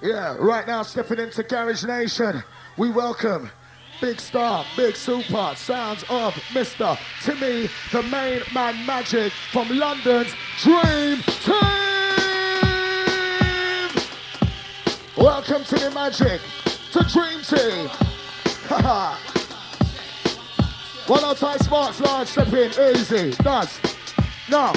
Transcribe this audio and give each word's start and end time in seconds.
Yeah, 0.00 0.36
right 0.38 0.64
now 0.64 0.82
stepping 0.82 1.18
into 1.18 1.42
Garage 1.42 1.82
Nation, 1.82 2.44
we 2.76 2.88
welcome 2.88 3.50
big 4.00 4.20
star, 4.20 4.64
big 4.76 4.94
super, 4.94 5.54
sounds 5.56 6.04
of 6.08 6.34
Mr. 6.52 6.96
Timmi, 7.22 7.68
the 7.90 8.04
main 8.04 8.40
man 8.54 8.86
magic 8.86 9.32
from 9.32 9.68
London's 9.76 10.32
Dream 10.62 11.18
Team! 11.42 11.56
Welcome 15.16 15.64
to 15.64 15.74
the 15.74 15.90
magic, 15.92 16.40
to 16.92 17.02
Dream 17.12 17.42
Team! 17.42 17.88
One 21.08 21.22
more 21.22 21.34
time, 21.34 21.58
Sparks 21.58 22.00
Large, 22.00 22.28
step 22.28 22.52
in, 22.52 22.70
easy, 22.94 23.34
nice. 23.42 23.80
Now, 24.48 24.72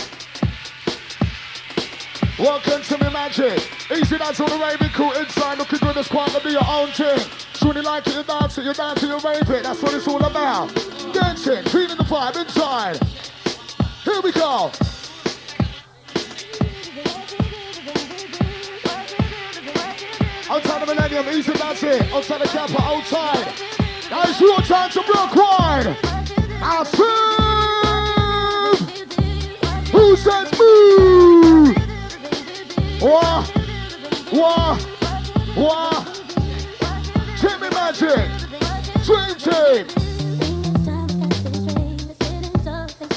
Welcome 2.41 2.81
to 2.81 2.97
me 2.97 3.07
magic. 3.13 3.69
Easy 3.91 4.17
dance 4.17 4.39
on 4.39 4.49
the 4.49 4.57
raving 4.57 4.89
cool 4.95 5.11
inside. 5.11 5.59
Looking 5.59 5.77
good, 5.77 5.95
it's 5.95 6.07
quite 6.07 6.33
gonna 6.33 6.43
be 6.43 6.49
your 6.49 6.67
own 6.67 6.87
thing. 6.87 7.19
Truly 7.53 7.81
like 7.81 8.07
it, 8.07 8.15
you 8.15 8.23
dance 8.23 8.57
it, 8.57 8.65
you 8.65 8.73
dance 8.73 9.03
it, 9.03 9.09
you 9.09 9.19
rave 9.19 9.47
it. 9.47 9.61
That's 9.61 9.79
what 9.83 9.93
it's 9.93 10.07
all 10.07 10.25
about. 10.25 10.73
Dancing, 11.13 11.63
feeling 11.65 11.97
the 11.97 12.03
vibe 12.03 12.37
inside. 12.37 12.97
Here 14.03 14.21
we 14.23 14.31
go. 14.31 14.71
Outside 20.49 20.81
the 20.81 20.85
millennium, 20.87 21.29
easy 21.29 21.51
that's 21.51 21.83
it. 21.83 22.11
Outside 22.11 22.41
the 22.41 22.47
kappa, 22.47 22.81
outside. 22.81 23.53
Now 24.09 24.23
it's 24.23 24.41
your 24.41 24.57
time 24.61 24.89
to 24.89 25.03
block 25.03 25.35
wide. 25.35 25.95
I 26.63 26.83
feel. 26.85 27.21
Who 29.91 30.15
says 30.15 30.51
move? 30.57 31.30
Wah, 33.01 33.43
wah, 34.31 34.77
wah. 35.57 36.05
Timmi 37.35 37.69
Magic, 37.73 38.29
Dream 39.03 39.35
Team. 39.41 39.87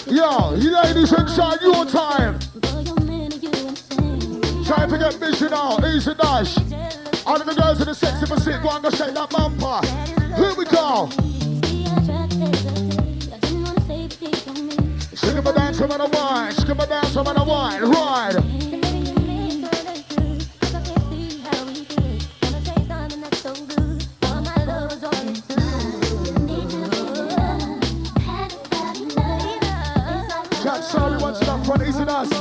Yo, 0.06 0.55
you 0.55 0.73
ladies 0.73 1.12
inside 1.12 1.61
your 1.61 1.84
time. 1.84 2.39
Trying 4.64 4.89
to 4.89 4.98
get 4.98 5.14
vision 5.17 5.53
out, 5.53 5.84
easy 5.84 6.14
dash. 6.14 6.56
All 7.27 7.39
of 7.39 7.45
the 7.45 7.55
girls 7.55 7.78
in 7.80 7.86
the 7.86 7.95
sexy 7.95 8.25
sick, 8.36 8.62
go 8.62 8.70
and 8.70 8.83
go 8.83 8.89
shake 8.89 9.12
that 9.12 9.28
bumper. 9.28 9.86
Here 10.34 10.55
we 10.56 10.64
go. 10.64 11.11
Skip 15.14 15.45
a 15.45 15.53
dance, 15.53 15.78
I'm 15.78 15.92
on 15.92 16.01
a 16.01 16.08
wine. 16.08 16.53
Skip 16.53 16.78
a 16.78 16.86
dance, 16.86 17.17
I'm 17.17 17.27
on 17.27 17.36
a 17.36 17.45
wine. 17.45 17.83
Ride. 17.83 18.53
Dash. 32.15 32.33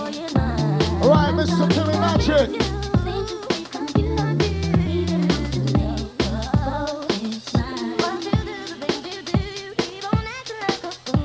Alright, 1.01 1.33
Mr. 1.33 1.67
Timmi 1.67 1.99
Magic. 1.99 2.49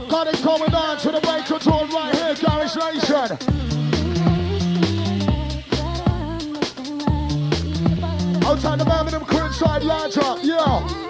Got 0.09 0.29
it 0.29 0.37
coming 0.37 0.71
down 0.71 0.97
to 0.97 1.11
the 1.11 1.21
break 1.21 1.45
control 1.45 1.87
right 1.89 2.15
here, 2.15 2.35
Garage 2.37 2.77
Nation. 2.77 3.37
Outside 8.47 8.79
the 8.81 8.85
Birmingham 8.87 9.27
large 9.87 10.17
up, 10.17 10.39
yeah. 10.43 11.08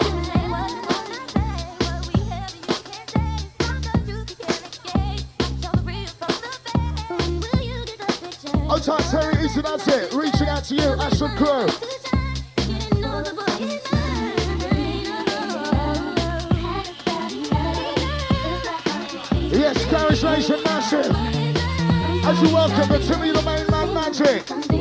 Easy, 9.58 9.62
that's 9.62 9.88
it. 9.88 10.12
Reaching 10.12 10.48
out 10.48 10.64
to 10.64 10.74
you, 10.74 10.94
Ashton 11.00 11.36
Crew. 11.36 11.66
Yes, 19.50 19.84
Garage 19.86 20.22
Nation 20.22 20.62
massive. 20.64 21.10
As 22.24 22.42
you 22.42 22.54
welcome 22.54 22.88
the 22.88 22.98
Timmi 22.98 23.32
the 23.34 23.42
Main 23.42 23.66
Man 23.70 23.94
Magic. 23.94 24.78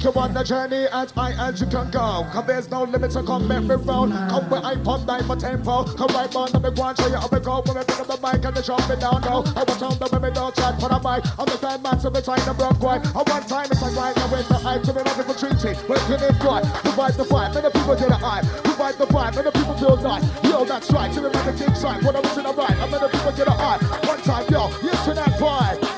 Take 0.00 0.14
you 0.14 0.20
on 0.20 0.34
the 0.34 0.42
journey 0.42 0.86
as 0.92 1.10
high 1.10 1.32
as 1.32 1.60
you 1.60 1.66
can 1.66 1.90
go. 1.90 2.26
Cause 2.32 2.46
there's 2.46 2.70
no 2.70 2.84
limit 2.84 3.10
to 3.12 3.22
come 3.22 3.48
me 3.48 3.56
roll. 3.56 4.08
Come 4.08 4.50
where 4.50 4.64
I 4.64 4.76
pump 4.76 5.06
nine 5.06 5.24
for 5.24 5.36
tempo. 5.36 5.84
Come 5.84 6.08
right 6.14 6.34
on 6.34 6.52
the 6.52 6.58
big 6.58 6.78
one, 6.78 6.96
show 6.96 7.08
you 7.08 7.16
how 7.16 7.28
we 7.28 7.40
go. 7.40 7.60
When 7.60 7.76
we 7.76 7.84
pick 7.84 8.00
up 8.00 8.06
the 8.06 8.18
mic 8.22 8.44
and 8.44 8.56
they 8.56 8.62
jump 8.62 8.88
me 8.88 8.96
down 8.96 9.20
low. 9.22 9.44
I 9.56 9.64
watch 9.64 9.82
on 9.82 9.98
the 9.98 10.08
women 10.12 10.32
don't 10.32 10.54
chat 10.54 10.80
for 10.80 10.88
the 10.88 10.98
mic. 11.04 11.24
I'm 11.38 11.46
the 11.46 11.58
bad 11.60 11.82
man, 11.82 12.00
so 12.00 12.08
we 12.10 12.20
trying 12.22 12.44
to 12.44 12.54
broke 12.54 12.80
white. 12.80 13.04
And 13.04 13.26
one 13.28 13.44
time 13.44 13.68
it's 13.70 13.82
like 13.82 13.96
right 13.96 14.16
now 14.16 14.32
with 14.32 14.48
the 14.48 14.58
hype 14.58 14.82
to 14.84 14.92
be 14.92 15.02
nothing 15.02 15.26
for 15.28 15.36
treaty. 15.36 15.72
Working 15.88 16.20
it 16.24 16.44
right, 16.44 16.64
provide 16.80 17.14
the 17.14 17.24
vibe, 17.24 17.56
and 17.56 17.64
the 17.64 17.70
people 17.70 17.96
get 17.96 18.10
a 18.10 18.20
hype. 18.20 18.46
Provide 18.64 18.96
the 18.96 19.06
vibe, 19.06 19.36
and 19.36 19.46
the 19.46 19.52
people 19.52 19.76
feel 19.76 19.96
nice. 20.00 20.24
Yo, 20.44 20.64
that's 20.64 20.90
right, 20.92 21.12
to 21.12 21.20
the 21.20 21.30
man 21.30 21.46
the 21.46 21.52
king 21.52 21.74
side. 21.74 22.02
When 22.02 22.16
I 22.16 22.20
was 22.20 22.36
in 22.38 22.44
the 22.44 22.54
right, 22.54 22.76
and 22.76 22.92
the 22.92 23.08
people 23.08 23.32
get 23.32 23.48
a 23.48 23.52
hype. 23.52 23.82
One 24.06 24.20
time, 24.22 24.46
yo, 24.48 24.70
yes 24.82 25.04
to 25.04 25.14
that 25.14 25.36
vibe. 25.36 25.89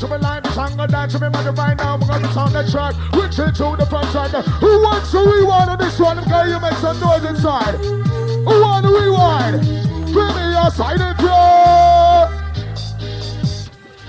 Line, 0.00 0.08
coming 0.08 0.22
line, 0.22 0.42
the 0.42 0.52
song 0.52 0.76
going 0.78 0.90
down 0.90 1.08
to 1.10 1.20
me, 1.20 1.28
magic 1.28 1.56
right 1.58 1.76
now. 1.76 1.98
We're 1.98 2.06
gonna 2.06 2.32
sound 2.32 2.54
the 2.54 2.70
track. 2.70 2.94
Reaching 3.12 3.52
to 3.52 3.76
the 3.76 3.86
front 3.86 4.08
side. 4.08 4.30
Who 4.30 4.82
wants 4.82 5.10
to 5.10 5.18
rewind 5.18 5.68
on 5.68 5.78
this 5.78 5.98
one? 6.00 6.16
Girl, 6.26 6.48
you 6.48 6.58
make 6.58 6.72
some 6.74 6.98
noise 7.00 7.24
inside. 7.24 7.74
Who 7.84 8.44
want 8.44 8.86
to 8.86 8.92
rewind? 8.92 9.60
Give 9.60 10.34
me 10.34 10.52
your 10.52 10.70
silent 10.70 11.18
draw. 11.18 12.32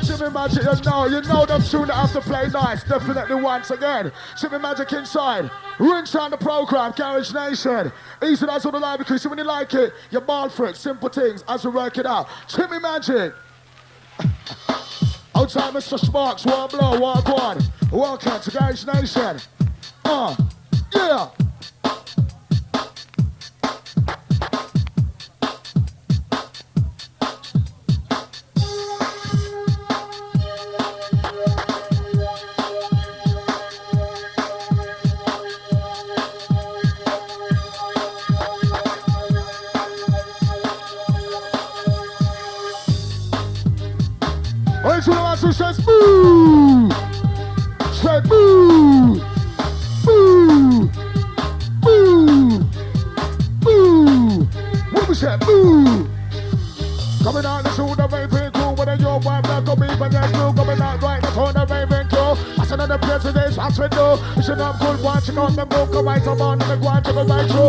Jimmy 0.01 0.29
Magic, 0.31 0.63
you 0.63 0.89
know, 0.89 1.05
you 1.07 1.21
know 1.23 1.45
them 1.45 1.61
tune 1.61 1.89
have 1.89 2.13
to 2.13 2.21
play 2.21 2.47
nice. 2.47 2.85
Definitely 2.85 3.41
once 3.41 3.69
again. 3.71 4.13
Jimmy 4.39 4.59
Magic 4.59 4.93
inside. 4.93 5.51
Rinse 5.77 6.15
on 6.15 6.31
the 6.31 6.37
program, 6.37 6.93
Garage 6.95 7.33
Nation. 7.33 7.91
Easy 8.23 8.45
as 8.49 8.65
on 8.65 8.71
the 8.71 8.79
line 8.79 8.97
because 8.97 9.27
when 9.27 9.37
you 9.37 9.43
like 9.43 9.73
it, 9.73 9.93
you 10.09 10.21
ball 10.21 10.47
for 10.47 10.67
it. 10.67 10.77
Simple 10.77 11.09
things 11.09 11.43
as 11.49 11.65
we 11.65 11.71
work 11.71 11.97
it 11.97 12.05
out. 12.05 12.29
Jimmy 12.47 12.79
Magic. 12.79 13.33
Outside 15.41 15.73
Mr. 15.73 15.97
Sparks, 15.97 16.45
one 16.45 16.69
blow, 16.69 16.99
one 16.99 17.23
one. 17.23 17.59
Welcome 17.91 18.39
to 18.41 18.51
Garage 18.51 18.85
Nation. 18.85 19.39
Uh, 20.05 20.35
yeah. 20.93 21.29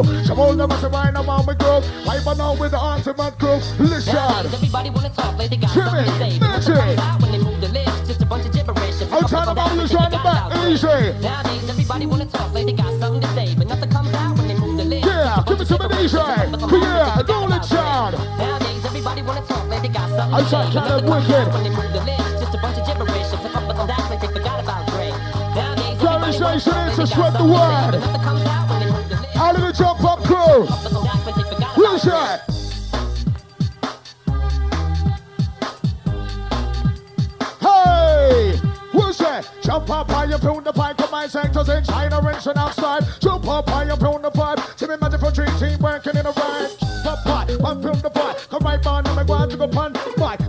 To 0.03 0.09
go 0.09 0.15
right 0.15 0.19
through. 0.19 0.25
Some 0.25 0.41
old 0.41 0.59
them 0.59 0.71
as 0.71 0.85
a 0.85 0.89
wine 0.89 1.17
around 1.17 1.47
we 1.47 1.55
groove. 1.55 1.85
Wipe 2.07 2.27
on 2.27 2.41
out 2.41 2.59
with 2.59 2.71
the 2.73 2.79
ultimate 2.79 3.39
crew. 3.39 3.61
Listen. 3.79 4.17
Everybody 4.17 4.91
wanna 4.91 5.11
talk, 5.11 5.39
like 5.39 5.51
they 5.51 5.57
got 5.57 5.71
something 5.71 6.05
to 6.05 6.19
say. 6.19 6.39
But 6.39 6.67
when 6.67 6.77
they 6.77 6.97
out 6.97 7.23
when 7.23 7.33
they 7.33 7.39
move 7.39 7.61
the 7.61 7.69
lips, 7.69 8.09
just 8.09 8.23
a 8.23 8.27
bunch 8.27 8.47
of 8.47 8.53
gibberish. 8.53 9.03
I'm 9.03 9.29
Somebody 9.29 9.81
is 9.81 9.95
right 9.95 10.11
the 10.11 10.17
back, 10.19 10.53
easy. 10.67 10.87
Nowadays, 11.21 11.69
everybody 11.69 12.07
wanna 12.07 12.27
talk 12.27 12.53
like 12.53 12.67
they 12.67 12.73
got 12.73 12.99
something 13.01 13.21
to 13.21 13.29
say, 13.35 13.55
but 13.55 13.67
nothing 13.67 13.91
comes 13.91 14.15
out 14.15 14.39
when 14.39 14.49
they 14.49 14.55
move 14.59 14.77
the 14.77 14.85
lips. 14.85 15.07
Yeah, 15.07 15.43
give 15.47 15.61
it 15.61 15.67
to 15.67 15.89
me 15.89 16.05
easy. 16.05 16.17
Yeah, 16.17 17.23
roll 17.29 17.53
it 17.53 17.63
down. 17.69 18.13
Nowadays, 18.39 18.85
everybody 18.85 19.23
wanna 19.23 19.43
talk 19.47 19.69
like 19.69 19.83
they 19.83 19.89
got 19.89 20.09
something 20.11 20.39
to 20.39 20.51
say, 20.51 20.65
but 20.73 20.89
nothing 20.89 21.09
comes 21.09 21.31
out 21.31 21.45
wicked. 21.45 21.53
when 21.53 21.63
they 21.65 21.71
move 21.71 21.93
the 21.93 22.01
lips. 22.05 22.41
Just 22.41 22.55
a 22.55 22.59
bunch 22.59 22.79
of 22.79 22.87
gibberish. 22.87 23.33
If 23.33 23.45
a 23.45 23.49
couple 23.49 23.71
of 23.71 23.77
them 23.77 23.91
act 23.91 24.11
like 24.11 24.21
they 24.21 24.29
forgot 24.29 24.61
about 24.63 24.87
Dre. 24.89 25.11
Nowadays, 25.55 26.01
everybody 26.01 26.39
wanna 26.39 26.61
talk 26.65 26.81
like 26.89 27.03
they 27.03 27.13
got 27.13 27.33
the 27.33 27.43
something 27.43 27.43
to 27.43 27.53
say, 27.53 27.91
but 27.91 28.01
nothing 28.01 28.23
comes 28.23 28.43
out 28.47 28.62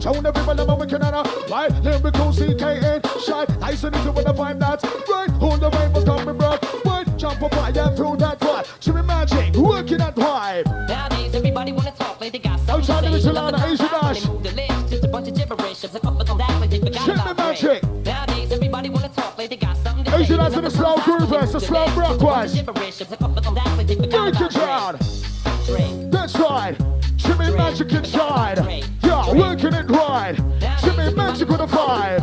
Show 0.04 0.12
everybody 0.12 0.64
I'm 0.64 0.80
wicked 0.80 1.02
and 1.02 1.16
a 1.16 1.24
right. 1.50 1.72
Lyrical 1.82 2.34
CKN. 2.34 3.26
Shy. 3.26 3.46
Nice 3.62 3.86
and 3.86 3.96
easy 3.96 4.10
with 4.10 4.26
the 4.26 4.34
vibe 4.34 4.60
that's 4.60 4.84
right. 5.08 5.30
Hold 5.30 5.62
the 5.62 5.70
vibe 5.70 5.94
was 5.94 6.04
coming, 6.04 6.38
bro. 6.38 6.58
Right. 6.84 7.18
Jump 7.18 7.42
up 7.42 7.54
high 7.54 7.70
and 7.70 7.98
pound 7.98 8.20
that. 8.20 8.68
See 8.82 8.92
me 8.92 9.02
magic, 9.02 9.56
working 9.56 10.00
that 10.00 10.14
vibe. 10.14 10.66
Nowadays, 10.90 11.34
everybody 11.34 11.72
wanna 11.72 11.94
talk 11.94 12.20
like 12.20 12.34
they 12.34 12.40
got 12.40 12.60
I'm 12.70 12.84
something 12.84 12.86
trying 12.86 13.04
to 13.04 13.10
to 13.12 13.22
say. 13.22 13.32
but 13.32 13.54
Alana, 13.54 13.54
nothing 13.54 13.72
Asian 13.72 13.86
Ash. 13.86 14.26
move 14.28 14.44
the 14.44 14.52
lips. 14.52 14.90
Just 14.90 15.06
a 15.06 15.08
bunch 15.08 15.28
of 15.30 15.38
gibberish. 15.38 15.80
Just 15.80 15.96
a 15.96 16.00
couple 16.02 16.20
of 16.20 16.28
like 16.60 16.70
they 16.70 16.80
forgot 16.80 17.08
about 17.08 17.38
the 17.38 17.44
magic. 17.44 17.84
Nowadays, 18.04 18.52
everybody 18.52 18.90
wanna 18.90 19.08
talk 19.08 19.38
like 19.38 19.50
they 19.52 19.56
got 19.56 19.78
something 19.78 20.04
to 20.04 20.16
Asian 20.18 20.36
say. 20.36 20.44
Ash 20.44 20.52
but 20.52 20.56
to 20.56 20.62
the 20.64 20.70
slow 20.70 20.96
when 20.96 21.04
groovers, 21.20 21.52
the 21.54 21.60
slow 21.62 21.86
lips. 21.86 21.96
Just 21.96 22.12
a 22.12 22.26
bunch 22.26 22.50
of 22.52 22.66
gibberish. 22.66 22.98
Just 22.98 23.14
a 23.14 23.16
couple 23.16 23.38
of 23.38 23.44
them 23.46 23.78
like 23.78 23.88
they 23.88 23.96
forgot 23.96 24.34
Break 24.34 24.52
it 24.52 24.54
down. 24.54 25.33
Dre. 25.66 26.08
That's 26.10 26.36
right. 26.36 26.76
Jimmy 27.16 27.56
Magic 27.56 27.92
inside. 27.92 28.58
Yeah, 29.02 29.34
working 29.34 29.74
it 29.74 29.90
right. 29.90 30.36
Jimmy 30.82 31.14
Magic 31.14 31.48
with 31.48 31.62
a 31.62 31.68
five. 31.68 32.22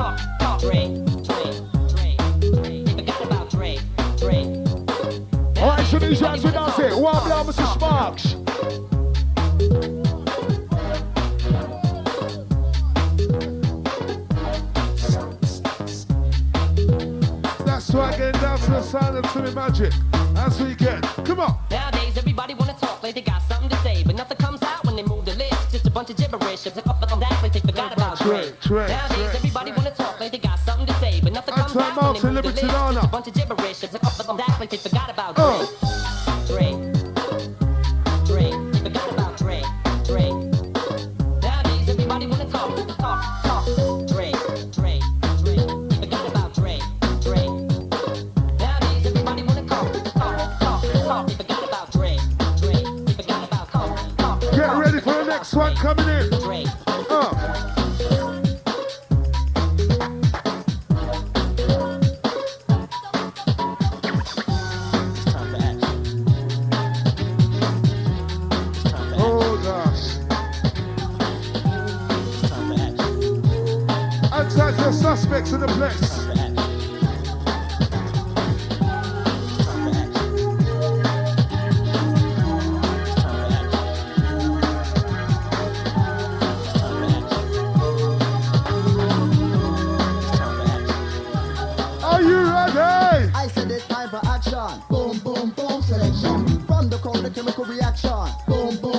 All 5.59 5.69
right, 5.69 5.87
so 5.87 5.99
these 5.99 6.21
guys 6.21 6.43
with 6.43 6.55
us 6.55 6.79
it. 6.79 6.97
One 6.97 7.23
blow, 7.25 7.45
Mr. 7.45 7.75
Sparks. 7.75 8.37
That's 17.65 17.95
right, 17.95 18.17
getting 18.17 18.41
down 18.41 18.59
to 18.59 18.71
the 18.71 18.83
sound 18.83 19.17
of 19.17 19.33
Jimmy 19.33 19.55
Magic. 19.55 19.93
As 20.37 20.61
we 20.61 20.75
get. 20.75 21.03
Come 21.25 21.41
on. 21.41 21.59
Nowadays, 21.71 22.17
everybody 22.17 22.55
wanna 22.55 22.75
talk 22.75 22.90
like 23.11 23.25
they 23.25 23.31
got 23.33 23.43
something 23.43 23.69
to 23.69 23.77
say, 23.79 24.05
but 24.05 24.15
nothing 24.15 24.37
comes 24.37 24.63
out 24.63 24.85
when 24.85 24.95
they 24.95 25.03
move 25.03 25.25
the 25.25 25.35
lips. 25.35 25.73
Just 25.73 25.87
a 25.87 25.91
bunch 25.91 26.11
of 26.11 26.17
gibberish. 26.17 26.63
Just 26.63 26.77
a 26.77 26.83
couple 26.83 27.05
of 27.05 27.11
them 27.11 27.23
act 27.25 27.43
like 27.43 27.53
they 27.53 27.61
forgot 27.61 27.93
about 27.93 28.19
Dre. 28.19 28.53
Nowadays, 28.89 29.35
everybody 29.35 29.73
wanna 29.73 29.91
talk 29.91 30.21
like 30.21 30.31
they 30.31 30.39
got 30.39 30.59
something 30.61 30.87
to 30.87 30.95
say, 31.01 31.21
but 31.21 31.33
nothing 31.33 31.55
comes 31.55 31.75
out 31.77 31.97
when 31.97 32.15
they 32.15 32.23
move 32.23 32.35
Liberty 32.35 32.67
lips. 32.67 32.95
Just 32.95 33.07
a 33.07 33.09
bunch 33.09 33.27
of 33.27 33.35
gibberish. 33.35 33.81
Just 33.81 33.95
a 33.95 33.99
couple 33.99 34.21
of 34.21 34.27
them 34.29 34.41
act 34.49 34.61
like 34.61 34.71
they 34.71 34.77
forgot 34.77 35.11
about 35.11 35.35
Dre. 35.35 35.67
Dre. 35.81 35.90
Next 55.41 55.55
one 55.55 55.75
coming 55.77 56.07
in. 56.07 56.35
Uh. 56.35 57.31
Oh 69.17 69.57
suspects 74.93 75.53
in 75.53 75.61
the 75.61 75.67
place. 75.69 76.10
Reaction. 98.31 98.77
Boom, 98.81 98.90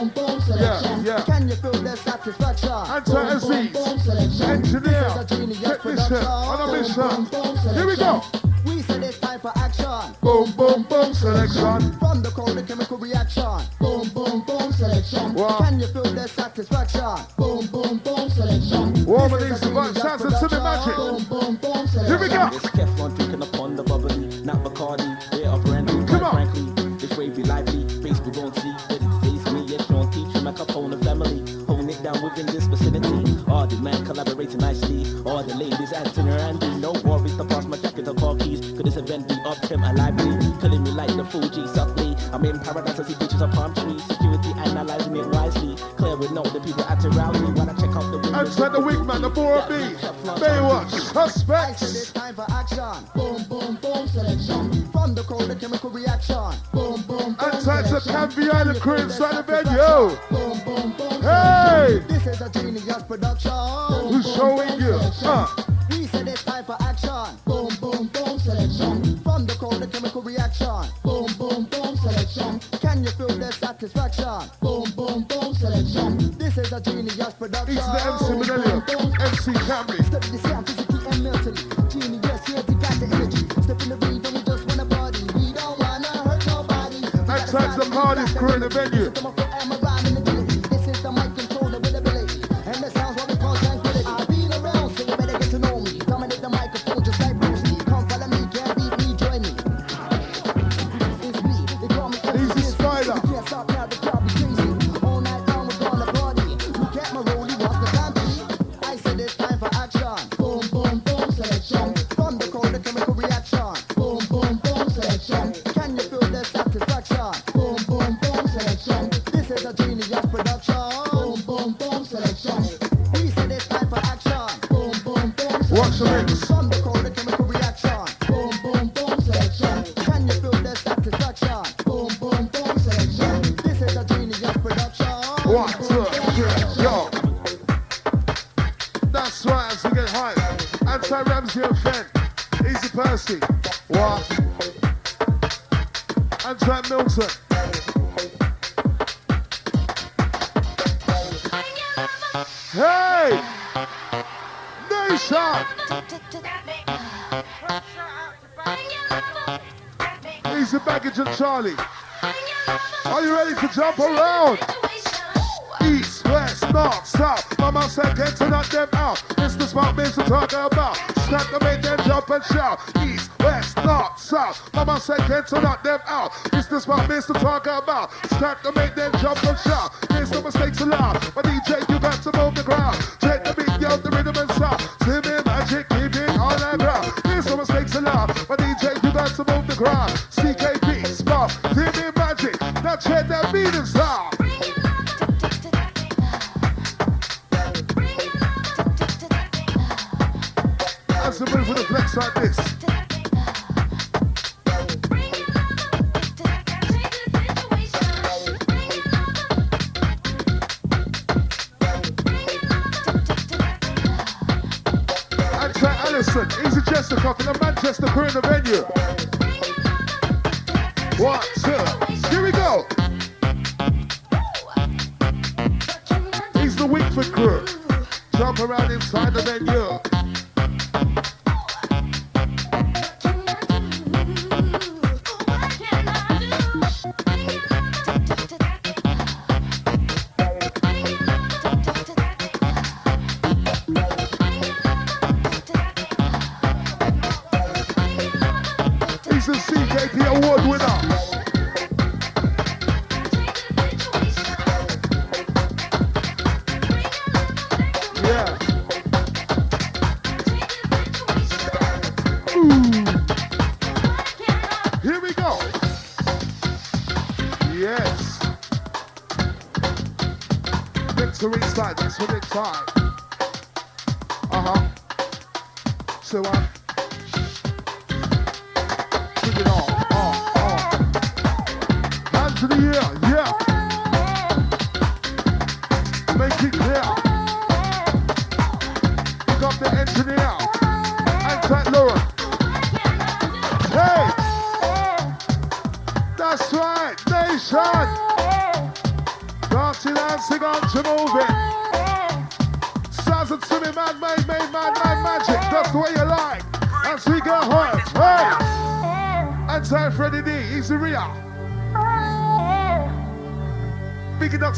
clap 178.41 178.63
the 178.63 178.80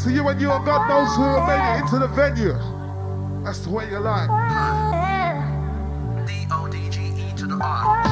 To 0.04 0.12
you 0.12 0.28
and 0.28 0.38
you 0.38 0.50
and 0.52 0.64
God 0.66 0.86
knows 0.86 1.16
who 1.16 1.24
made 1.46 1.76
it 1.76 1.80
into 1.80 1.98
the 1.98 2.08
venue. 2.08 2.52
That's 3.42 3.60
the 3.60 3.70
way 3.70 3.88
you 3.88 3.98
like. 3.98 4.28
D 6.26 6.46
O 6.52 6.68
D 6.70 6.90
G 6.90 7.00
E 7.06 7.32
to 7.36 7.46
the 7.46 7.58
R. 7.58 8.02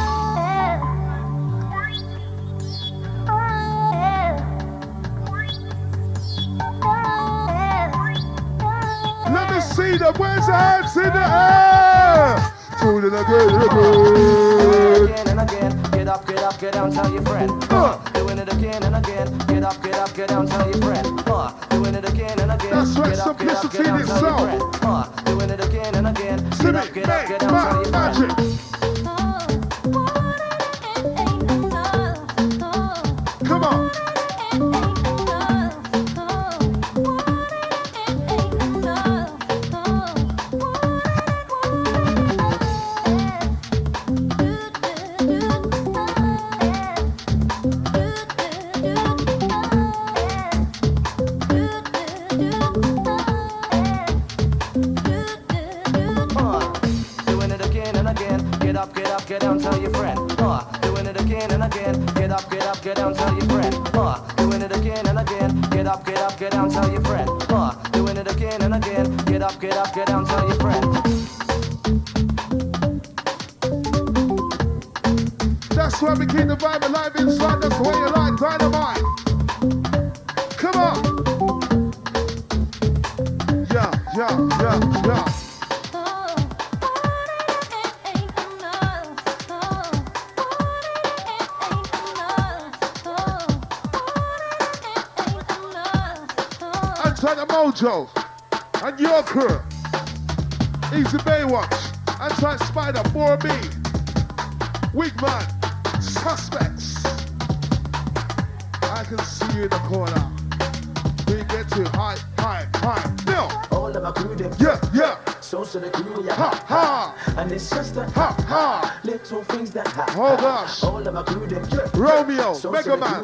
Let 9.30 9.50
me 9.50 9.61
see 9.61 9.99
them. 9.99 10.14
Where's 10.14 10.46
the 10.46 10.54
hands 10.54 10.96
in 10.96 11.02
the 11.02 11.11
air? 11.12 12.38
Food 12.80 13.04
again 13.04 13.20
again. 13.20 13.92
Again 15.04 15.28
and 15.28 15.40
again. 15.42 15.82
Get 15.90 16.08
up, 16.08 16.26
get 16.26 16.38
up, 16.38 16.58
get 16.58 16.72
down, 16.72 16.90
tell 16.90 17.12
your 17.12 17.20
friend. 17.20 17.62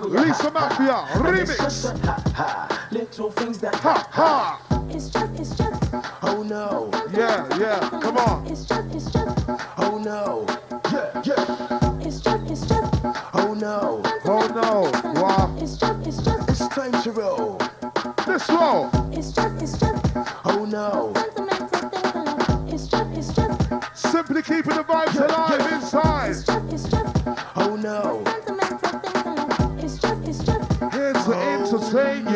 Lisa 0.06 0.50
Maffia, 0.50 1.06
remix. 1.18 2.92
little 2.92 3.30
things 3.32 3.58
that 3.58 3.74
Ha, 3.76 4.08
ha. 4.12 4.67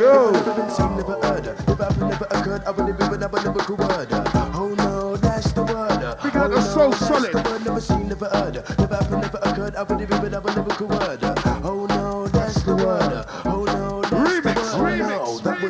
Never 0.02 0.54
been 0.54 0.70
seen, 0.70 0.96
never 0.96 1.12
heard. 1.22 1.46
If 1.46 1.80
I've 1.80 1.98
never 2.00 2.24
occurred, 2.24 2.64
I 2.64 2.70
would 2.72 2.88
have 2.88 2.98
been, 2.98 3.20
never, 3.20 3.36
never 3.36 3.58
could 3.60 3.78
word. 3.78 4.08
Oh 4.10 4.74
no, 4.76 5.16
that's 5.16 5.52
the 5.52 5.62
word. 5.62 6.18
Big 6.24 6.36
up 6.36 6.46
oh, 6.46 6.48
the 6.48 6.60
so 6.60 6.90
solid. 6.90 7.34
Never 7.64 7.80
seen, 7.80 8.08
never 8.08 8.26
heard. 8.26 8.54
Never 8.54 8.96
happened, 8.96 9.22
never 9.22 9.38
occurred, 9.38 9.76
I 9.76 9.82
would 9.84 10.00
have 10.00 10.10
been, 10.10 10.32
never, 10.32 10.48
never 10.48 10.61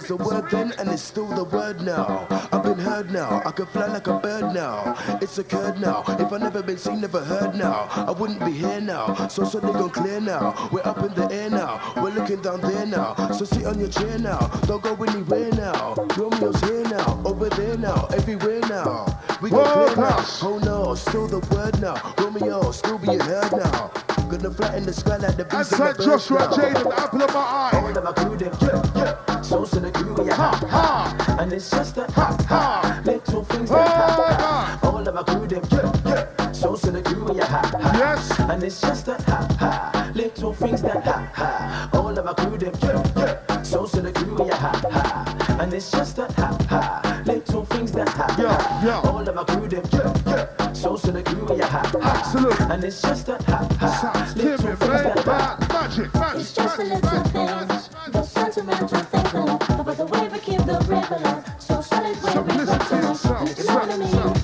was 0.03 0.19
the 0.19 0.25
word 0.25 0.51
then, 0.51 0.73
and 0.79 0.89
it's 0.91 1.03
still 1.03 1.27
the 1.27 1.45
word 1.45 1.81
now. 1.83 2.27
I've 2.53 2.63
been 2.63 2.79
heard 2.79 3.11
now. 3.11 3.43
I 3.45 3.51
can 3.53 3.67
fly 3.67 3.87
like 3.87 4.07
a 4.07 4.19
bird 4.19 4.55
now. 4.55 4.97
It's 5.21 5.39
occurred 5.39 5.81
now. 5.81 6.03
If 6.09 6.33
I 6.33 6.39
never 6.39 6.63
been 6.63 6.79
seen, 6.79 7.01
never 7.01 7.23
heard 7.23 7.55
now, 7.55 7.89
I 7.91 8.11
wouldn't 8.11 8.45
be 8.45 8.53
here 8.53 8.81
now. 8.81 9.29
So 9.29 9.45
so 9.45 9.61
they 9.61 9.73
gone 9.73 9.91
clear 9.91 10.21
now. 10.21 10.69
We're 10.73 10.87
up 10.87 10.99
in 10.99 11.15
the 11.15 11.33
air 11.33 11.51
now. 11.51 11.93
We're 11.97 12.11
looking 12.11 12.43
down 12.43 12.61
there 12.63 12.87
now. 12.87 13.15
So 13.33 13.45
sit 13.45 13.65
on 13.67 13.79
your 13.79 13.89
chair 13.89 14.19
now. 14.19 14.39
Don't 14.67 14.83
go 14.83 14.95
anywhere 15.05 15.51
now. 15.53 15.95
Romeo's 16.17 16.61
here 16.63 16.85
now. 16.85 17.23
Over 17.25 17.49
there 17.51 17.77
now. 17.77 18.07
Everywhere 18.13 18.61
now. 18.61 19.07
We 19.41 19.51
go 19.51 19.65
clear 19.65 19.97
now. 19.97 20.25
Oh 20.43 20.59
no, 20.65 20.95
still 20.95 21.29
the 21.29 21.41
word 21.55 21.81
now. 21.81 22.15
Romeo, 22.19 22.73
still 22.73 22.99
being 22.99 23.21
heard 23.21 23.53
now. 23.53 23.91
Gonna 24.33 24.77
in 24.79 24.85
the 24.87 24.95
sky 24.95 25.19
like 25.19 25.37
the 25.37 25.45
beast 25.45 25.75
Outside 25.75 25.97
Joshua 26.01 26.49
Jaden, 26.49 26.91
apple 26.97 27.23
of 27.23 27.35
my 27.35 27.41
eye. 27.41 27.71
All 27.75 27.99
of 27.99 28.03
my 28.05 28.13
crew, 28.13 28.37
them, 28.39 28.53
yeah, 28.63 28.83
yeah. 28.97 29.43
So 29.43 29.67
to 29.67 29.79
the 29.81 29.93
crew, 29.93 30.17
yeah, 30.27 30.35
Ha, 30.35 30.67
ha. 30.71 31.37
And 31.39 31.53
it's 31.53 31.71
just 31.71 31.99
a 31.99 32.11
Ha, 32.13 32.37
ha. 32.49 33.03
little 33.05 33.45
things 33.45 33.69
that 33.69 33.89
happen. 33.89 34.39
God. 34.39 34.85
All 34.85 35.07
of 35.09 35.15
my 35.15 35.23
crew, 35.23 35.47
them, 35.47 35.63
yeah, 35.71 35.93
yeah. 36.07 36.53
So 36.53 36.77
to 36.77 36.91
the 36.93 37.03
crew, 37.03 37.31
yeah, 37.37 37.45
ha, 37.45 37.61
ha. 37.75 37.93
Yes. 37.99 38.41
And 38.41 38.63
it's 38.65 38.81
just 38.81 39.09
a 39.09 39.15
ha, 39.23 39.49
ha. 39.61 40.13
Little 40.15 40.55
things 40.55 40.81
that 40.83 41.05
ha, 41.05 41.31
ha. 41.35 41.91
All 41.93 42.19
of 42.19 42.25
my 42.25 42.33
crew, 42.33 42.57
them, 42.57 42.73
yeah, 42.83 43.13
yeah. 43.19 43.63
So 43.63 43.87
to 43.87 44.01
the 44.01 44.13
crew, 44.13 44.47
yeah, 44.47 44.57
ha, 44.57 44.73
ha. 44.91 45.59
And 45.61 45.75
it's 45.75 45.91
just 45.91 46.19
a 46.19 46.25
ha, 46.33 46.57
ha. 46.71 47.23
Little 47.27 47.67
things 47.67 47.93
that 47.93 48.09
ha, 48.09 48.35
Yeah, 48.41 48.63
ha. 48.63 48.83
yeah. 49.05 49.11
All 49.11 49.29
of 49.29 49.35
my 49.35 49.45
crew, 49.45 49.69
them, 49.69 49.85
yeah, 49.93 50.15
yeah. 50.27 50.62
So 50.83 50.97
to 50.97 51.13
the 51.13 51.23
crew, 51.23 51.47
yeah, 51.57 51.67
ha, 51.67 51.83
ha. 51.93 52.19
Absolute. 52.19 52.61
And 52.63 52.83
it's 52.83 53.01
just 53.01 53.29
a 53.29 53.37
ha, 53.47 53.69
ha. 53.79 54.13
Sounds 54.13 54.37
Little 54.37 54.59
timid, 54.59 54.79
things 54.81 54.91
man. 54.91 55.05
that 55.05 55.25
ha, 55.25 55.57
Magic, 55.73 56.13
magic, 56.15 56.41
it's 56.41 56.53
just 56.53 56.77
the 56.77 56.85
magic, 56.85 57.05
little 57.05 57.19
magic, 57.19 57.33
things, 57.33 57.91
magic. 57.93 58.13
the 58.13 58.23
sentimental 58.25 58.89
things 58.89 59.35
in 59.35 59.47
life. 59.47 59.85
But 59.87 59.97
the 59.97 60.07
way 60.07 60.29
we 60.29 60.39
keep 60.41 60.59
the 60.67 60.79
river 60.91 61.45
so 61.61 61.81
solid 61.83 62.17
way 62.23 62.35
we 62.35 62.65
rock 62.67 62.83
Simplicity 62.83 63.01
the 63.01 63.11
of 63.11 63.17
sound, 63.17 63.49
life. 63.49 63.59
You 63.59 63.65
know 63.65 63.75
what 63.77 63.91
I 63.91 63.97
mean? 63.97 64.35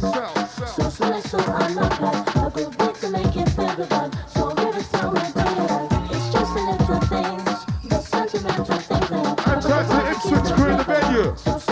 So 0.79 0.91
solid, 0.91 1.25
so 1.25 1.39
unapplied. 1.39 2.47
A 2.47 2.51
good 2.55 2.79
beat 2.79 2.95
to 3.03 3.11
make 3.11 3.37
it 3.37 3.49
vibe. 3.59 4.13
So 4.31 4.55
river 4.55 4.83
sound 4.95 5.19
and 5.19 5.35
bring 5.35 5.47
it 5.49 5.59
alive. 5.59 6.11
It's 6.15 6.33
just 6.33 6.55
the 6.55 6.63
little 6.71 7.01
things, 7.11 7.59
the 7.91 8.01
sentimental 8.01 8.65
things 8.79 9.11
in 9.11 9.23
life. 9.25 9.49
And 9.49 9.63
try 9.63 9.83
to 9.83 10.11
Ipswich 10.13 10.55
crew 10.55 10.71
in 10.71 10.77
the 10.79 10.85
venue. 10.85 11.68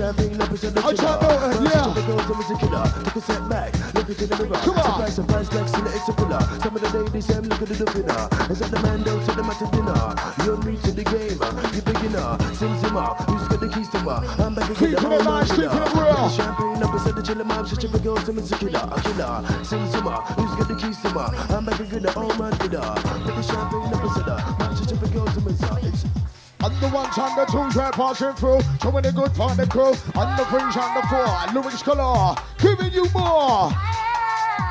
I'll 0.00 0.10
try 0.10 1.18
to- 1.18 1.62
yeah. 1.62 1.94
Take 1.94 3.14
a 3.14 3.20
step 3.20 3.48
back, 3.48 3.94
look 3.94 4.08
into 4.08 4.26
the 4.26 4.36
mirror. 4.42 4.58
Come 4.58 4.78
on. 4.78 5.06
Surprise, 5.08 5.14
surprise, 5.14 5.52
next 5.52 5.72
to 5.74 5.80
the 5.82 5.90
it's 5.94 6.08
a 6.08 6.12
pillar. 6.12 6.40
Some 6.62 6.74
of 6.74 6.82
the 6.82 6.98
ladies, 6.98 7.26
them 7.28 7.44
look 7.44 7.62
at 7.62 7.68
the 7.68 7.86
winner. 7.94 8.50
Is 8.50 8.58
that 8.58 8.70
the 8.72 8.82
man 8.82 9.04
down 9.04 9.20
to 9.24 9.32
the 9.32 9.42
mat 9.44 9.58
to 9.62 9.66
dinner? 9.70 10.14
You're 10.42 10.58
new 10.66 10.76
to 10.82 10.90
the 10.90 11.04
game, 11.04 11.38
uh, 11.40 11.70
you 11.70 11.82
beginner. 11.82 12.38
Sing 12.58 12.74
Zimmer, 12.82 13.14
who's 13.30 13.46
got 13.46 13.60
the 13.60 13.68
keys 13.70 13.88
to 13.90 13.98
her? 13.98 14.18
I'm 14.42 14.54
back 14.54 14.66
again. 14.70 14.74
Keeping 14.74 14.90
the 14.90 14.98
it 14.98 15.02
whole 15.06 15.22
nice, 15.22 15.48
night 15.54 15.62
keeping 15.62 15.78
it 15.78 15.92
killer. 15.94 16.30
Champagne 16.34 16.82
up 16.82 16.94
inside 16.94 17.14
the 17.14 17.22
chiller, 17.22 17.44
mom, 17.44 17.66
such 17.66 17.84
a 17.84 17.88
big 17.88 18.02
girl, 18.02 18.16
some 18.18 18.38
is 18.38 18.50
a 18.50 18.56
killer, 18.58 18.82
a 18.90 18.98
killer. 18.98 19.34
Sing 19.62 19.86
Zimmer, 19.94 20.18
who's 20.34 20.54
got 20.58 20.66
the 20.66 20.74
keys 20.74 20.98
to 21.06 21.08
her? 21.14 21.30
I'm 21.54 21.64
back 21.64 21.78
again, 21.78 22.02
the 22.02 22.10
whole 22.10 22.34
man 22.34 22.50
killer. 22.58 22.82
Put 23.22 23.34
the 23.38 23.42
champagne 23.46 23.94
up 23.94 24.02
inside 24.02 24.26
her, 24.26 24.56
mom, 24.58 24.74
such 24.74 24.90
a 24.90 24.96
big 24.98 25.12
girl, 25.14 25.26
some 25.30 25.46
is 25.46 25.62
a 25.62 25.78
it's 25.86 26.23
On 26.64 26.72
the 26.80 26.88
ones 26.88 27.18
and 27.18 27.36
the 27.36 27.44
twos 27.44 27.76
we're 27.76 27.90
passing 27.90 28.32
through, 28.32 28.58
showing 28.80 29.02
the 29.02 29.12
good 29.12 29.32
for 29.32 29.54
the 29.54 29.66
crew. 29.66 29.92
On 30.18 30.34
the 30.34 30.46
fringe 30.46 30.74
and 30.74 30.96
the 30.96 31.02
four, 31.08 31.52
lyrics 31.52 31.82
galore, 31.82 32.34
giving 32.56 32.90
you 32.90 33.04
more. 33.12 33.70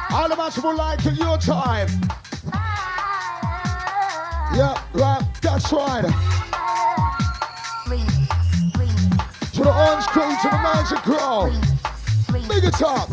All 0.10 0.32
of 0.32 0.39
us 0.39 0.58
will 0.58 0.75
like 0.75 1.06
in 1.06 1.13
your 1.13 1.38
time. 1.38 1.88
Yeah, 4.56 4.82
right, 4.93 5.23
that's 5.39 5.71
right. 5.71 6.01
To 9.53 9.62
the 9.62 9.71
orange 9.71 10.08
crew, 10.08 10.36
to 10.41 10.49
the 10.49 10.58
magic 10.63 10.97
crew. 11.06 11.51
Big 12.49 12.63
it 12.63 12.82
up. 12.82 13.08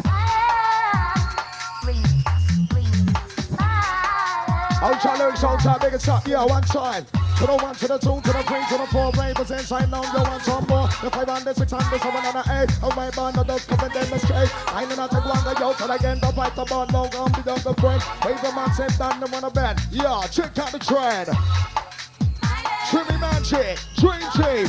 Ultra 4.83 5.19
lyrics, 5.19 5.45
ultra 5.45 5.77
big 5.83 5.93
it 5.93 6.09
up. 6.09 6.27
Yeah, 6.27 6.47
one 6.47 6.63
time. 6.63 7.05
To 7.41 7.47
the 7.47 7.57
one, 7.57 7.75
to 7.75 7.89
the 7.89 7.97
two, 7.97 8.21
to 8.21 8.33
the 8.37 8.43
three, 8.45 8.61
to 8.69 8.77
the 8.77 8.87
four, 8.93 9.11
was 9.17 9.51
inside 9.51 9.91
now, 9.91 10.03
you 10.03 10.21
want 10.21 10.43
some 10.43 10.67
more. 10.67 10.87
The 11.01 11.09
five 11.09 11.27
and 11.27 11.43
the 11.47 11.55
six 11.55 11.73
and 11.73 11.81
the 11.81 11.99
seven 11.99 12.23
and 12.23 12.37
the 12.37 12.45
eight. 12.53 12.71
Oh 12.83 12.93
my 12.95 13.09
band, 13.09 13.37
the 13.37 13.45
dust 13.45 13.67
coming 13.67 13.89
down 13.95 14.11
the 14.11 14.19
straight. 14.19 14.51
I 14.69 14.85
know 14.85 14.97
not 14.97 15.11
take 15.11 15.25
the 15.25 15.57
yo, 15.59 15.73
till 15.73 15.91
again, 15.91 16.21
the 16.21 16.27
fight, 16.35 16.55
the 16.55 16.67
ball, 16.67 16.87
no, 16.93 17.05
I'm 17.05 17.33
the 17.33 17.43
younger 17.47 17.81
friend. 17.81 18.03
Wave 18.27 18.43
the 18.43 18.53
man, 18.53 18.71
sit 18.75 18.99
down, 18.99 19.21
the 19.21 19.27
one 19.29 19.45
a 19.45 19.51
bed. 19.51 19.81
Yeah, 19.91 20.21
check 20.31 20.59
out 20.59 20.71
the 20.71 20.79
trend. 20.81 21.29
Timmi 22.93 23.19
Magic, 23.19 23.79
Dream 23.97 24.21
Team. 24.37 24.69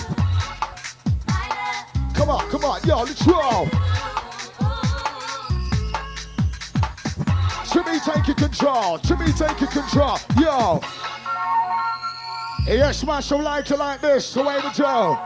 Come 2.15 2.29
on, 2.29 2.49
come 2.49 2.63
on, 2.63 2.79
yo, 2.87 3.03
let's 3.03 3.27
roll. 3.27 3.67
Timmi 7.67 7.99
taking 7.99 8.35
control. 8.35 8.97
Timmi 8.99 9.27
taking 9.37 9.67
control. 9.67 10.17
Yo. 10.39 10.79
Yeah, 12.67 12.91
smash 12.91 13.31
like 13.31 13.69
it 13.69 13.77
like 13.77 14.01
this. 14.01 14.33
The 14.33 14.43
way 14.43 14.55
we 14.55 14.69
do. 14.69 15.17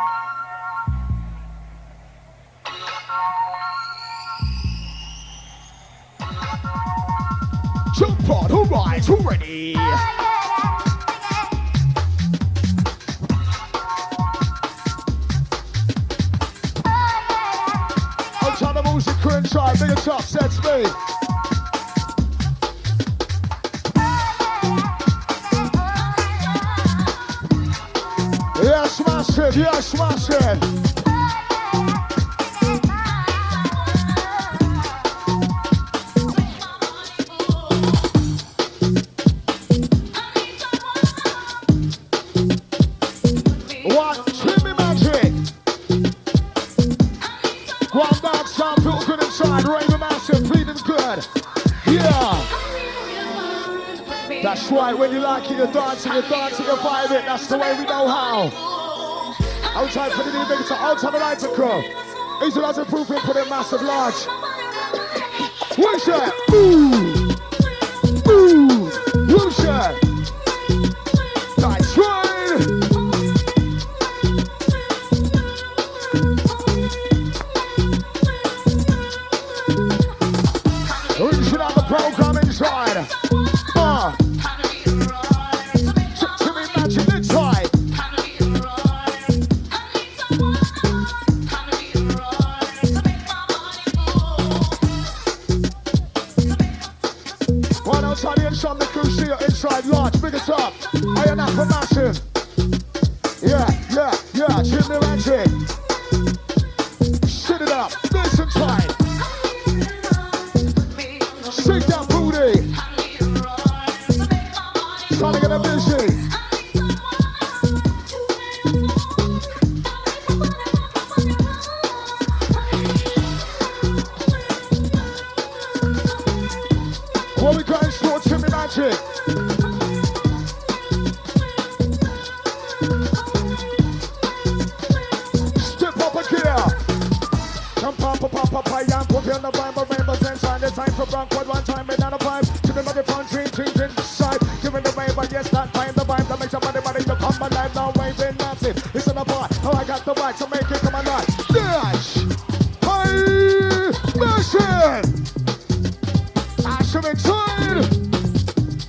Jump 7.95 8.29
on, 8.29 8.49
who 8.49 8.63
rise, 8.63 9.07
who 9.07 9.15
ready? 9.17 9.75
I'll 18.41 18.57
try 18.57 18.73
the 18.73 18.81
music 18.83 19.15
crew 19.17 19.35
inside. 19.35 19.79
Big 19.79 19.91
it 19.91 20.07
up, 20.07 20.21
set 20.21 20.51
speed. 20.51 21.24
Yeah, 28.75 28.87
smash 28.87 29.39
it, 29.39 29.55
yeah, 29.55 30.94
That's 54.65 54.73
right, 54.73 54.97
when 54.97 55.11
you 55.11 55.19
like 55.19 55.51
it, 55.51 55.57
you're 55.57 55.71
dancing, 55.71 56.11
you're 56.11 56.23
dancing, 56.23 56.65
you're 56.65 56.75
vibing. 56.77 57.23
That's 57.23 57.45
the 57.45 57.55
way 57.55 57.77
we 57.77 57.83
know 57.83 58.07
how. 58.07 58.51
Outside 59.75 60.11
for 60.13 60.23
the 60.23 60.31
new 60.31 60.63
so 60.63 60.73
outside 60.73 61.13
the 61.13 61.19
lights 61.19 61.45
crew. 61.45 61.83
Easy 62.43 62.59
as 62.61 62.79
a 62.79 62.85
proof, 62.85 63.05
put 63.05 63.35
it 63.35 63.47
massive 63.47 63.83
large. 63.83 64.15
What's 65.77 66.05
that? 66.07 66.33
Ooh. 66.51 67.14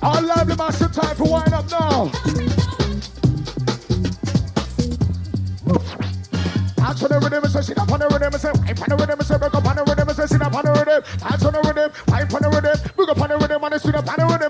Lively 0.07 0.55
massive 0.55 0.91
time 0.93 1.15
for 1.15 1.29
wind 1.29 1.53
up 1.53 1.69
now. 1.69 2.11
Dance 6.77 7.03
on 7.03 7.09
the 7.09 7.19
rhythm 7.21 7.43
and 7.43 7.51
say, 7.51 7.61
sit 7.61 7.77
up 7.77 7.91
on 7.91 7.99
the 7.99 8.07
rhythm 8.07 8.31
and 8.33 8.41
say, 8.41 8.51
wipe 8.51 8.81
on 8.81 8.89
the 8.89 8.95
rhythm 8.95 9.19
and 9.19 9.27
say, 9.27 9.37
break 9.37 9.53
up 9.53 9.65
on 9.65 9.75
the 9.75 9.83
rhythm 9.83 10.07
and 10.07 10.17
say, 10.17 10.25
sit 10.25 10.41
up 10.41 10.55
on 10.55 10.63
the 10.63 10.71
rhythm. 10.71 11.03
Dance 11.19 11.45
on 11.45 11.53
the 11.53 11.61
rhythm, 11.61 11.91
wipe 12.07 12.33
on 12.33 12.41
the 12.41 12.49
rhythm, 12.49 12.91
bring 12.95 13.09
up 13.09 13.21
on 13.21 13.29
the 13.29 13.37
rhythm 13.37 13.63
and 13.63 13.81
sit 13.81 13.95
up 13.95 14.07
on 14.07 14.15
the 14.17 14.25
rhythm 14.25 14.46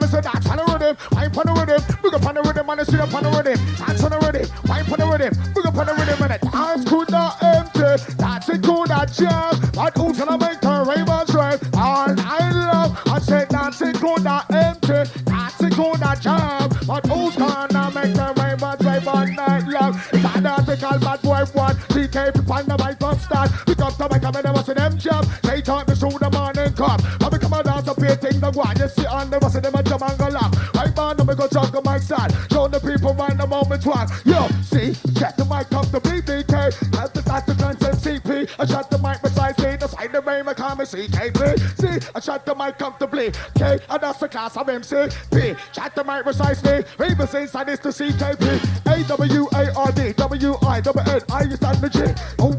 thing 28.47 28.53
the 28.53 28.60
one, 28.60 28.77
you 28.79 28.88
see 28.89 29.05
on 29.05 29.29
the 29.29 29.39
rest 29.39 29.62
them 29.62 29.75
a 29.75 29.83
jump 29.83 30.01
and 30.03 30.17
go 30.17 30.27
laugh, 30.27 30.75
right 30.75 30.95
man, 30.95 31.19
I'm 31.19 31.36
go 31.36 31.47
talk 31.47 31.71
the 31.71 31.81
mic 31.81 32.01
stand, 32.01 32.33
show 32.51 32.67
the 32.67 32.79
people 32.79 33.13
right 33.13 33.38
the 33.38 33.47
moment 33.47 33.86
one, 33.86 34.07
yo, 34.25 34.47
see, 34.62 34.95
get 35.13 35.38
the 35.38 35.45
mic 35.45 35.71
up 35.73 35.86
to 35.91 35.99
BBK, 35.99 36.73
have 36.95 37.13
the 37.13 37.21
dance 37.21 37.45
to 37.45 37.55
concept 37.55 37.97
CP, 38.03 38.49
I 38.60 38.65
shut 38.65 38.89
the 38.89 38.97
mic 38.99 39.19
precisely, 39.19 39.77
the 39.77 39.88
side 39.88 40.12
the 40.12 40.21
rain, 40.21 40.47
I 40.47 40.53
call 40.53 40.75
CKP, 40.75 41.79
see, 41.79 42.10
I 42.15 42.19
shut 42.19 42.45
the 42.45 42.55
mic 42.55 42.77
comfortably, 42.77 43.31
K, 43.55 43.79
and 43.89 44.01
that's 44.01 44.19
the 44.19 44.29
class 44.29 44.57
of 44.57 44.69
MC, 44.69 45.07
P, 45.31 45.55
shut 45.73 45.95
the 45.95 46.03
mic 46.03 46.23
precisely, 46.23 46.83
Ravens 46.97 47.33
inside 47.33 47.69
is 47.69 47.79
the 47.79 47.89
CKP, 47.89 48.45
A-W-A-R-D, 48.86 50.13
W-I, 50.13 50.81
double-N, 50.81 51.21
I 51.31 51.41
is 51.43 51.63
on 51.63 51.81
the 51.81 51.89
G, 51.89 51.99
O 52.39 52.51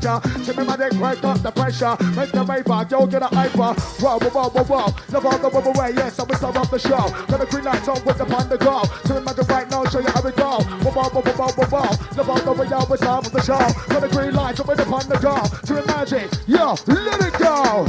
structure. 0.00 0.42
See 0.42 0.56
me 0.56 0.64
magic, 0.64 0.98
break 0.98 1.24
up 1.24 1.38
the 1.42 1.50
pressure. 1.50 1.96
Make 2.16 2.32
the 2.32 2.44
vapor, 2.44 2.86
yo, 2.90 3.06
get 3.06 3.22
a 3.22 3.26
hyper. 3.26 3.74
Whoa, 4.00 4.18
whoa, 4.18 4.30
whoa, 4.30 4.48
whoa, 4.48 4.64
whoa. 4.64 4.94
Never 5.12 5.38
go, 5.38 5.50
whoa, 5.50 5.60
whoa, 5.60 5.72
away, 5.72 5.92
yes, 5.94 6.18
I'm 6.18 6.26
the 6.26 6.36
star 6.36 6.56
of 6.56 6.70
the 6.70 6.78
show. 6.78 7.08
Got 7.26 7.42
a 7.42 7.46
green 7.46 7.64
light 7.64 7.88
on 7.88 8.04
with 8.04 8.18
the 8.18 8.24
pun 8.24 8.48
to 8.48 8.56
go. 8.56 8.82
See 9.04 9.14
me 9.14 9.20
magic 9.20 9.48
right 9.48 9.70
now, 9.70 9.84
show 9.84 10.00
you 10.00 10.10
how 10.10 10.22
we 10.22 10.32
go. 10.32 10.60
Whoa, 10.60 10.90
whoa, 10.90 11.08
whoa, 11.10 11.22
whoa, 11.22 11.52
whoa, 11.52 11.66
whoa. 11.66 12.16
Never 12.16 12.44
go, 12.44 12.52
we 12.52 12.66
are 12.66 12.86
the 12.86 12.96
star 12.96 13.18
of 13.18 13.32
the 13.32 13.42
show. 13.42 13.58
Got 13.92 14.04
a 14.04 14.08
green 14.08 14.34
light 14.34 14.60
on 14.60 14.66
with 14.66 14.78
the 14.78 14.84
pun 14.84 15.04
to 15.06 15.18
go. 15.20 15.36
Me 15.74 15.82
magic, 15.86 16.30
yo, 16.46 16.74
let 16.86 17.20
it 17.20 17.38
go. 17.38 17.86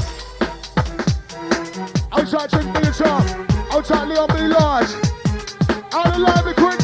Outside 2.12 2.52
B 2.52 2.91
top. 2.91 3.24
Outside 3.71 4.08
Leon 4.08 4.28
B 4.28 4.41
large. 4.47 4.91
Out 5.93 6.08
of 6.08 6.19
line 6.19 6.45
the 6.45 6.54
quick 6.56 6.80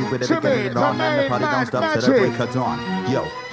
people 0.00 0.18
that 0.18 0.26
Jimmy, 0.26 0.38
are 0.38 0.56
getting 0.56 0.70
it 0.72 0.76
on 0.76 0.98
the 0.98 1.04
and 1.04 1.24
the 1.24 1.28
party 1.28 1.44
main 1.44 1.52
don't 1.52 1.66
stop 1.66 1.80
man, 1.82 1.92
till 2.00 2.02
the 2.02 2.18
break 2.18 2.32
magic. 2.32 2.48
of 2.48 2.54
dawn. 2.54 3.12
Yo, 3.12 3.24
yo. 3.24 3.49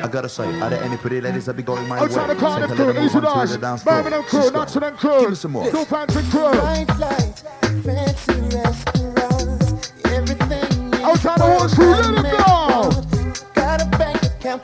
I 0.00 0.06
gotta 0.08 0.28
say, 0.28 0.44
are 0.60 0.70
there 0.70 0.82
any 0.82 0.96
pretty 0.96 1.20
ladies 1.20 1.46
that 1.46 1.54
be 1.54 1.62
going 1.62 1.86
my 1.88 1.96
way? 1.98 2.04
Outside 2.04 2.30
the 2.30 2.34
Cardiff 2.36 2.70
Say 2.70 2.76
crew, 2.76 2.86
hello 2.86 3.00
to 3.00 3.04
Easy 3.04 3.14
them 3.20 3.26
on 3.26 3.36
Dodge, 3.38 3.50
the 3.50 3.58
dance 3.58 3.82
floor. 3.82 3.96
Birmingham 3.96 4.22
crew, 4.24 4.42
Cisco, 4.42 4.58
Nottingham 4.58 4.96
crew, 4.96 5.20
Give 5.20 5.30
me 5.30 5.34
some 5.36 5.52
more. 5.52 5.72
New 5.72 5.84
Pantry 5.84 6.22
crew. 6.30 6.50
Bright 6.52 6.98
lights, 6.98 7.42
fancy 7.84 8.56
restaurants, 8.56 9.92
everything 10.04 10.94
is 10.94 11.00
Outside 11.00 11.38
the 11.38 11.44
horse 11.46 11.74
crew, 11.74 11.90
let 11.90 12.24
it 12.24 12.38
go. 12.38 13.52
Got 13.54 13.82
a 13.82 13.98
bank 13.98 14.22
account, 14.22 14.62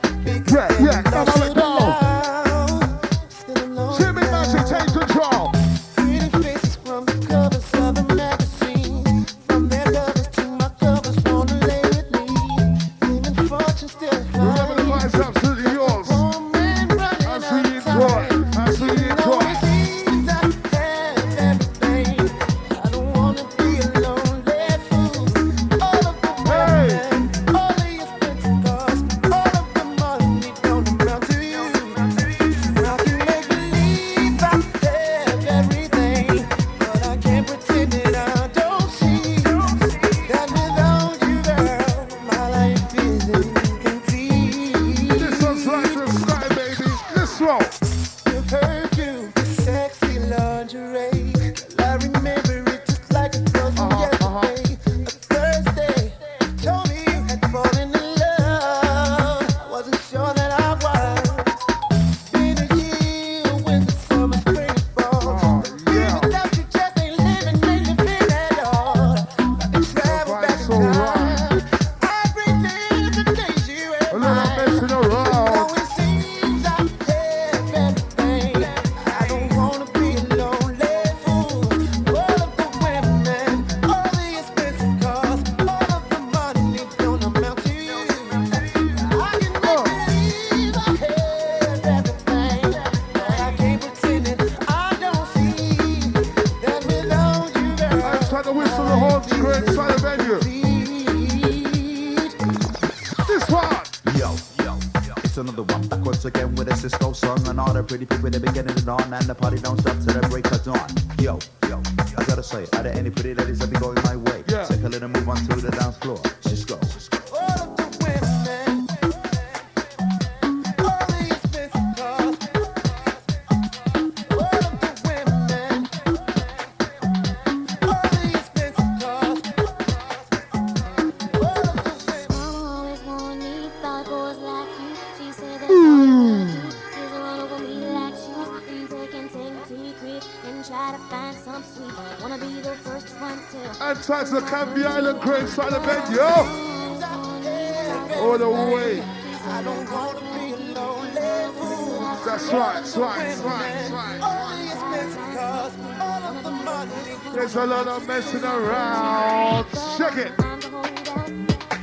There's 157.45 157.57
a 157.57 157.65
lot 157.67 157.87
of 157.87 158.07
messing 158.07 158.43
around. 158.43 159.67
Check 159.99 160.17
it. 160.17 160.31
I'm 160.39 160.59
the 160.59 160.67
holdout. 160.67 161.29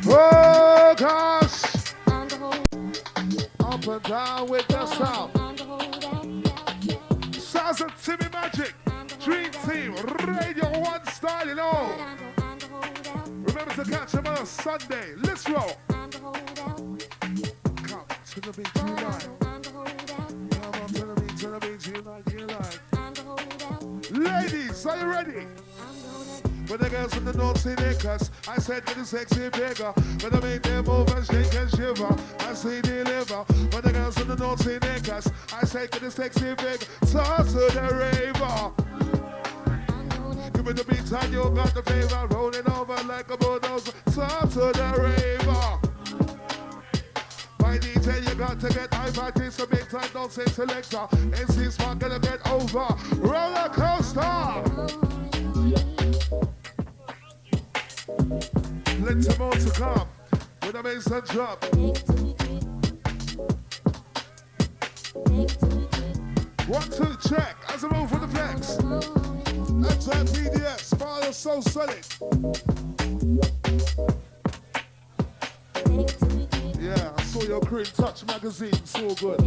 Oh 0.09 0.94
gosh. 0.98 1.94
I'm 2.09 2.27
the 2.27 2.37
holdout. 2.37 3.72
Up 3.72 3.87
and 3.87 4.03
down 4.03 4.48
with 4.48 4.66
the 4.66 4.81
are 24.92 24.98
you 24.98 25.07
ready? 25.07 25.46
When 26.68 26.81
the 26.81 26.88
girls 26.88 27.14
from 27.14 27.24
the 27.24 27.33
north 27.33 27.59
see 27.59 27.74
cuss, 27.74 28.31
I 28.48 28.59
said 28.59 28.87
to 28.87 28.94
the 28.98 29.05
sexy 29.05 29.48
bigger. 29.50 29.92
When 30.22 30.35
I 30.35 30.40
make 30.40 30.62
them 30.62 30.85
move 30.85 31.09
and 31.12 31.26
shake 31.26 31.55
and 31.55 31.70
shiver, 31.70 32.16
I 32.40 32.55
see 32.55 32.81
deliver. 32.81 33.44
When 33.72 33.83
the 33.83 33.92
girls 33.92 34.18
from 34.18 34.28
the 34.28 34.37
north 34.37 34.62
see 34.62 34.78
cuss, 35.00 35.31
I 35.52 35.64
say 35.64 35.87
to 35.87 36.00
the 36.00 36.11
sexy 36.11 36.55
bigger, 36.55 36.87
talk 37.11 37.46
to 37.48 37.68
the 37.72 37.88
raver. 37.92 38.72
Give 40.52 40.66
me 40.66 40.72
the 40.72 40.85
beat 40.85 41.12
and 41.12 41.33
you 41.33 41.50
got 41.55 41.74
the 41.74 41.83
favor, 41.83 42.26
rolling 42.35 42.68
over 42.70 43.02
like 43.05 43.31
a 43.31 43.37
bulldozer. 43.37 43.92
Talk 44.14 44.50
to 44.50 44.72
the 44.72 44.94
raver. 44.98 45.91
My 47.72 47.78
DJ, 47.78 48.28
you 48.28 48.35
got 48.35 48.61
to 48.61 48.68
get 48.68 48.92
high 48.92 49.30
big 49.30 49.88
time, 49.88 50.06
don't 50.12 50.30
say 50.30 50.44
selector. 50.44 51.08
NC 51.08 51.72
Smart 51.72 51.98
gonna 52.00 52.18
get 52.18 52.46
over. 52.50 52.87
Roller 53.16 53.70
coaster. 53.70 54.20
Plenty 59.00 59.38
more 59.38 59.52
to 59.52 59.70
come. 59.70 60.06
With 60.61 60.74
a 60.74 60.82
bass 60.82 61.06
and 61.06 61.24
drop. 61.24 61.64
One, 66.68 66.90
two, 66.90 67.16
check. 67.26 67.56
As 67.72 67.85
a 67.85 67.88
move 67.88 68.11
for 68.11 68.18
the 68.18 68.28
flex. 68.28 68.76
Anti 70.14 70.30
PDS, 70.30 70.98
fire 70.98 71.32
so 71.32 71.62
solid. 71.62 72.91
Your 77.52 77.60
cream 77.60 77.84
touch 77.84 78.24
magazine, 78.24 78.72
so 78.86 79.14
good. 79.16 79.38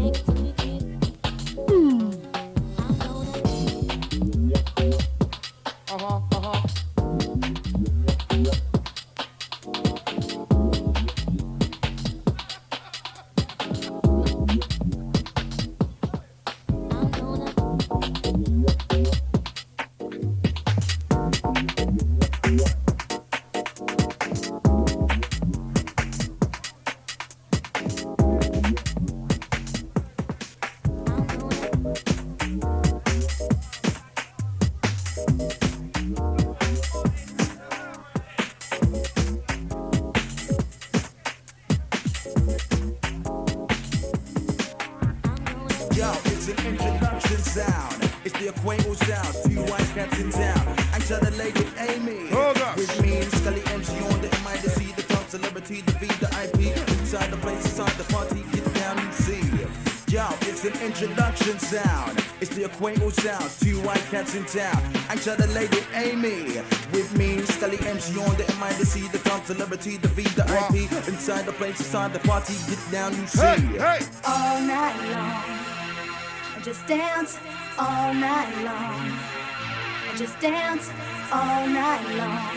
Yo, 60.16 60.30
it's 60.44 60.64
an 60.64 60.72
introduction 60.82 61.60
sound. 61.60 62.24
It's 62.40 62.56
the 62.56 62.64
Aquago 62.64 63.12
sound. 63.12 63.52
Two 63.60 63.86
white 63.86 64.06
cats 64.10 64.34
in 64.34 64.46
town. 64.46 64.82
I 65.10 65.18
shot 65.18 65.42
a 65.42 65.48
lady 65.48 65.80
Amy. 65.94 66.62
With 66.94 67.18
me 67.18 67.40
and 67.40 67.46
Scully 67.46 67.78
MC 67.80 68.18
on 68.22 68.34
the 68.38 68.46
MIDC, 68.56 69.12
the 69.12 69.18
top 69.30 69.44
celebrity, 69.44 69.98
the 69.98 70.08
V, 70.08 70.24
the 70.24 70.44
IP. 70.44 70.90
Inside 71.10 71.46
the 71.46 71.52
place, 71.52 71.82
inside 71.82 72.14
the 72.14 72.20
party, 72.20 72.54
get 72.70 72.80
down 72.94 73.12
you 73.14 73.28
see. 73.28 73.42
Hey, 73.42 73.60
hey. 73.60 74.00
all 74.26 74.62
night 74.62 74.96
long. 75.12 75.44
I 76.56 76.62
just 76.64 76.88
dance 76.88 77.38
all 77.78 78.14
night 78.14 78.56
long. 78.64 79.12
I 80.08 80.16
just 80.16 80.40
dance 80.40 80.92
all 81.30 81.68
night 81.68 82.04
long. 82.16 82.56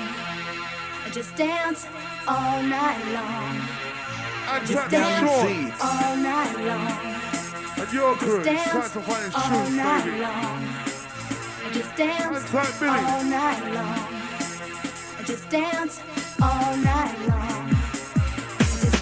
I 1.05 1.11
just 1.11 1.35
dance 1.35 1.89
all 2.29 2.63
night 2.63 3.03
long. 3.13 3.89
I 4.51 4.65
Just 4.65 4.91
dance 4.91 5.83
all 5.83 6.17
night 6.17 6.57
long. 6.65 7.18
And 7.89 7.97
your 7.97 8.15
crew 8.17 8.45
Just 8.45 8.67
is 8.67 8.71
trying 8.71 8.81
dance 8.81 8.93
to 8.93 9.01
find 9.01 9.25
his 9.25 9.35
all 9.35 9.71
night 9.71 10.05
baby. 10.05 10.21
long. 10.21 10.69
I 11.65 11.71
just 11.73 11.97
dance 11.97 12.37
And 12.37 12.81
Billy. 12.81 12.91
all 12.91 13.25
night 13.25 13.75
long. 13.75 13.99
I 15.19 15.23
just 15.25 15.49
dance 15.51 16.01
all 16.43 16.77
night 16.77 17.19
long. 17.29 17.75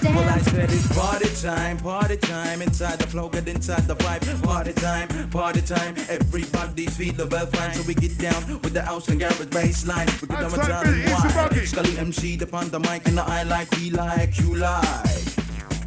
I. 0.02 0.14
Well, 0.14 0.28
I 0.28 0.38
said 0.38 0.70
it's 0.70 0.86
party 0.96 1.28
time, 1.42 1.76
party 1.78 2.16
time. 2.16 2.62
Inside 2.62 2.98
the 3.00 3.06
flow, 3.08 3.28
get 3.28 3.48
inside 3.48 3.88
the 3.88 3.96
vibe. 3.96 4.42
Party 4.44 4.72
time, 4.72 5.08
party 5.30 5.62
time. 5.62 5.96
Everybody's 6.08 6.96
feet 6.96 7.16
the 7.16 7.26
well 7.26 7.46
fine. 7.46 7.74
So 7.74 7.82
we 7.88 7.94
get 7.94 8.16
down 8.18 8.60
with 8.62 8.72
the 8.72 8.82
house 8.82 9.08
and 9.08 9.18
garage 9.18 9.46
bass 9.46 9.84
line. 9.86 10.06
We 10.22 10.28
get 10.28 10.38
down 10.40 10.52
with 10.52 10.60
Outside 10.60 10.68
down 10.68 10.84
Billy, 10.84 11.02
and 11.02 11.10
easy 11.10 11.28
wide. 11.36 11.50
buggy. 11.50 11.66
Scully 11.66 11.98
MC 11.98 12.38
upon 12.40 12.68
the 12.70 12.78
mic, 12.78 13.06
and 13.08 13.18
I 13.18 13.42
like, 13.42 13.68
we 13.72 13.90
like, 13.90 14.38
you 14.38 14.54
like. 14.54 15.26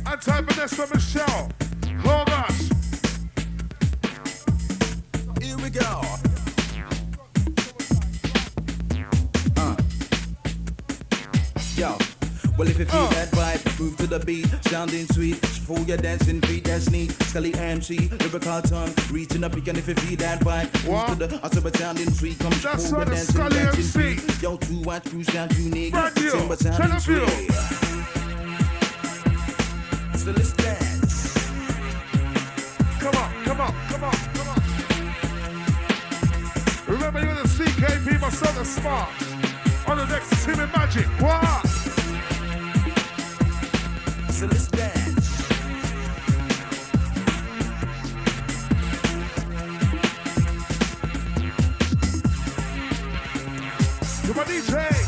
And 0.06 0.22
type 0.22 0.46
Vanessa 0.52 0.88
Michelle. 0.94 1.50
Oh 2.06 2.24
gosh. 2.26 2.59
Go. 5.72 6.02
Uh. 9.58 9.76
Yo. 11.76 11.96
Well, 12.58 12.68
if 12.68 12.80
you 12.80 12.86
feel 12.86 13.00
Uh. 13.02 13.10
that 13.10 13.30
vibe, 13.32 13.80
move 13.80 13.96
to 13.98 14.08
the 14.08 14.20
beat, 14.20 14.48
sounding 14.66 15.06
sweet. 15.14 15.36
For 15.36 15.78
your 15.82 15.98
dancing 15.98 16.42
feet, 16.42 16.64
that's 16.64 16.90
neat. 16.90 17.12
Scully 17.24 17.54
MC, 17.54 18.10
lyrical 18.20 18.62
tongue, 18.64 18.92
reaching 19.12 19.44
up, 19.44 19.54
and 19.54 19.78
if 19.78 19.88
you 19.88 19.94
feel 19.96 20.18
that 20.18 20.40
vibe, 20.42 20.74
move 20.84 20.94
What? 20.94 21.08
to 21.20 21.28
the 21.28 21.40
also 21.44 21.70
sounding 21.78 22.10
sweet. 22.12 22.40
Come 22.40 22.50
That's 22.64 22.90
for 22.90 22.96
right, 22.98 23.06
your 23.06 23.06
the 23.06 23.12
dancing, 23.16 23.36
Scully 23.36 23.58
dancing 23.60 24.02
MC. 24.02 24.16
feet. 24.18 24.42
Yo, 24.42 24.58
two 24.58 24.80
watch 24.82 25.04
crew 25.06 25.24
sound 25.24 25.56
unique. 25.58 25.94
New. 25.94 26.32
Timber 26.32 26.56
sounding 26.56 26.94
you. 26.94 27.00
sweet. 27.00 27.52
So 30.18 30.32
let's 30.32 30.52
dance. 30.54 31.38
Come 33.00 33.16
on, 33.16 33.30
come 33.46 33.62
on, 33.62 33.74
come 33.90 34.04
on, 34.04 34.16
CKP, 37.60 38.22
my 38.22 38.30
son 38.30 38.62
is 38.62 38.74
smart. 38.74 39.10
On 39.86 39.98
the 39.98 40.06
next 40.06 40.32
is 40.32 40.46
him 40.46 40.62
and 40.62 40.72
Magic. 40.72 41.06
What? 41.20 41.68
So 44.32 44.46
let's 44.46 44.68
dance. 44.68 45.42
Come 54.26 54.40
on, 54.40 54.46
DJ. 54.46 54.99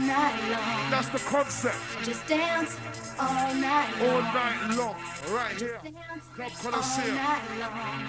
Night 0.00 0.40
long. 0.50 0.90
That's 0.90 1.08
the 1.08 1.18
concept. 1.18 1.76
Just 2.04 2.26
dance 2.26 2.76
all 3.18 3.54
night 3.54 3.90
long. 4.00 4.14
All 4.14 4.22
night 4.22 4.76
long. 4.76 4.96
Right 5.34 5.60
here. 5.60 5.80
Dance 6.36 6.58
Club 6.58 6.74
all 6.74 6.80
night 7.14 7.42
long. 7.60 8.04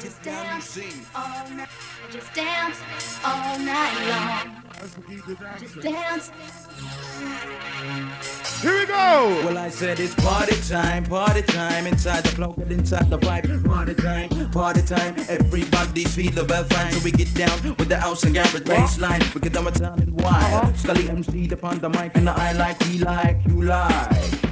Just 0.00 0.22
Down 0.22 0.34
dance 0.34 0.78
all 1.14 1.50
night. 1.50 1.68
Just 2.10 2.34
dance 2.34 2.78
all 3.24 3.58
night 3.58 3.96
long. 4.08 4.62
Let's 4.80 4.94
keep 5.08 5.24
the 5.26 5.34
dancing. 5.34 5.80
Dance 5.80 6.30
Here 8.62 8.78
we 8.78 8.86
go. 8.86 9.42
Well, 9.44 9.58
I 9.58 9.68
said 9.68 10.00
it's 10.00 10.14
party 10.14 10.56
time, 10.62 11.04
party 11.04 11.42
time. 11.42 11.86
Inside 11.86 12.24
the 12.24 12.30
flow, 12.30 12.52
get 12.52 12.72
inside 12.72 13.10
the 13.10 13.18
vibe. 13.18 13.64
Party 13.64 13.94
time, 13.94 14.50
party 14.50 14.82
time. 14.82 15.14
Everybody 15.28 16.04
feel 16.04 16.32
the 16.32 16.44
well 16.44 16.64
fine. 16.64 16.92
So 16.92 17.04
we 17.04 17.10
get 17.12 17.32
down 17.34 17.76
with 17.76 17.88
the 17.88 17.98
house 17.98 18.24
and 18.24 18.34
garage 18.34 18.54
baseline. 18.54 19.34
We 19.34 19.42
get 19.42 19.52
down 19.52 19.66
with 19.66 19.78
town 19.78 20.00
and 20.00 20.20
wild. 20.20 20.76
Scully 20.76 21.08
MC 21.08 21.50
upon 21.52 21.80
the 21.80 21.90
mic, 21.90 22.16
and 22.16 22.28
I 22.30 22.52
like, 22.52 22.82
he 22.84 22.98
like, 22.98 23.44
you 23.46 23.62
like. 23.62 24.45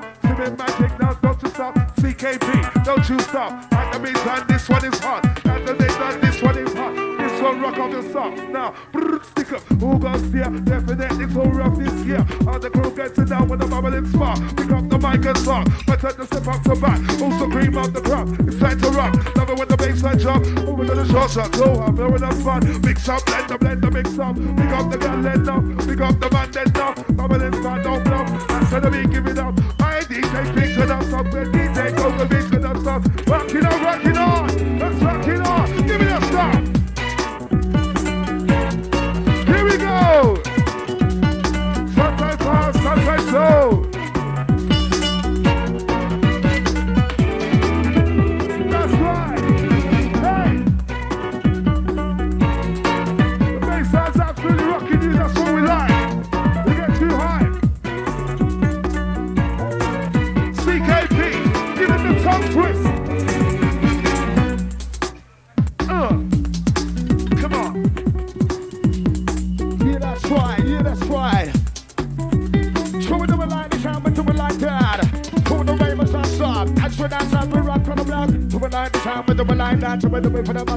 Don't 0.00 0.22
you 0.22 0.30
stop. 0.30 0.58
Magic 0.58 1.00
now, 1.00 1.14
don't 1.14 1.42
you 1.42 1.48
stop. 1.50 1.74
CKP, 1.96 2.84
don't 2.84 3.08
you 3.08 3.18
stop. 3.20 3.72
At 3.72 3.92
the 3.92 4.00
meantime, 4.00 4.44
this 4.48 4.68
one 4.68 4.84
is 4.84 4.98
hot. 4.98 5.33
Rock 7.74 7.92
off 7.92 8.02
the 8.04 8.12
socks. 8.12 8.40
Now, 8.50 8.74
brrr, 8.92 9.24
stick 9.24 9.52
up. 9.52 9.62
Who 9.80 9.98
goes 9.98 10.22
here? 10.32 10.50
Definitely 10.62 11.28
so 11.32 11.42
rough 11.42 11.76
this 11.76 11.92
year. 12.06 12.24
All 12.46 12.58
the 12.60 12.70
crew 12.70 12.94
gets 12.94 13.18
it 13.18 13.28
down 13.28 13.48
with 13.48 13.60
the 13.60 13.66
bubbling 13.66 14.06
spark. 14.06 14.38
Pick 14.56 14.70
up 14.70 14.88
the 14.88 14.98
mic 14.98 15.26
and 15.26 15.44
talk. 15.44 15.66
But 15.84 16.00
take 16.00 16.16
the 16.16 16.26
step 16.26 16.46
up 16.46 16.62
to 16.62 16.76
back. 16.76 17.00
Also 17.20 17.50
cream 17.50 17.76
up 17.76 17.92
the 17.92 18.00
crowd. 18.00 18.30
It's 18.46 18.60
time 18.60 18.78
to 18.80 18.90
rock. 18.90 19.14
Love 19.34 19.50
it 19.50 19.58
when 19.58 19.68
the 19.68 19.76
bassline 19.76 20.20
drop. 20.20 20.42
Over 20.68 20.86
to 20.86 20.94
the 20.94 21.06
short 21.10 21.30
shot. 21.32 21.54
So 21.56 21.74
I'm 21.82 21.96
very 21.96 22.14
enough 22.14 22.38
fun. 22.42 22.62
Mix 22.82 23.08
up, 23.08 23.26
blend 23.26 23.48
the 23.48 23.58
blend 23.58 23.82
the 23.82 23.90
mix 23.90 24.18
up. 24.18 24.36
Pick 24.36 24.70
up 24.70 24.90
the 24.92 24.98
gun, 24.98 25.22
let 25.24 25.48
up. 25.48 25.64
Pick 25.82 26.00
up 26.00 26.20
the 26.20 26.30
man, 26.30 26.50
then 26.52 26.76
up. 26.76 27.16
Bubbling 27.16 27.54
spark, 27.58 27.82
don't 27.82 28.04
bluff. 28.04 28.50
Answer 28.50 28.80
the 28.80 28.90
beat, 28.90 29.10
give 29.10 29.26
it 29.26 29.38
up. 29.38 29.58
I 29.80 30.00
DJ 30.06 30.54
picture 30.54 30.92
up 30.92 31.02
something. 31.10 31.50
DJ 31.50 31.96
goes 31.96 32.14
the 32.18 32.26
beat 32.30 32.50
with 32.54 32.64
us 32.64 32.80
stuff. 32.82 33.02
Rocking 33.26 33.66
on, 33.66 33.82
rocking 33.82 34.13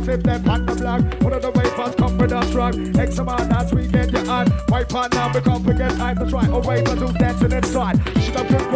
massive, 0.08 0.24
them 0.24 0.50
on 0.50 0.65
the 0.65 0.76
block. 0.76 1.02
One 1.22 1.34
of 1.34 1.41
the 1.41 1.52
wavers 1.52 1.96
come 1.96 2.17
with 2.17 2.32
us 2.32 2.54
rock. 2.54 2.74
Amount 3.20 3.52
as 3.52 3.74
we 3.74 3.88
get 3.88 4.12
you 4.12 4.20
on. 4.30 4.48
White 4.70 4.89
part 4.89 5.13
now, 5.13 5.32
we 5.34 5.41
come 5.41 5.63
forget 5.63 5.91
time. 5.91 6.15
That's 6.15 6.32
right. 6.32 6.50
Oh, 6.50 6.60
wait, 6.60 6.88
who's 6.88 7.13
dancing 7.13 7.52
inside. 7.52 7.98
Should 8.22 8.36
have 8.36 8.67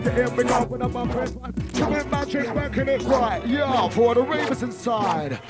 muffin 0.00 0.12
paper, 0.12 0.28
here 0.28 0.36
we 0.36 0.44
go 0.44 0.64
with 0.64 0.82
a 0.82 0.88
muffin 0.88 1.40
pipe. 1.40 1.54
Kill 1.74 1.90
me 1.90 2.04
magic, 2.10 2.54
making 2.54 2.88
it 2.88 3.02
right. 3.02 3.46
Yeah, 3.46 3.88
for 3.88 4.14
the 4.14 4.22
ravers 4.22 4.62
inside. 4.62 5.40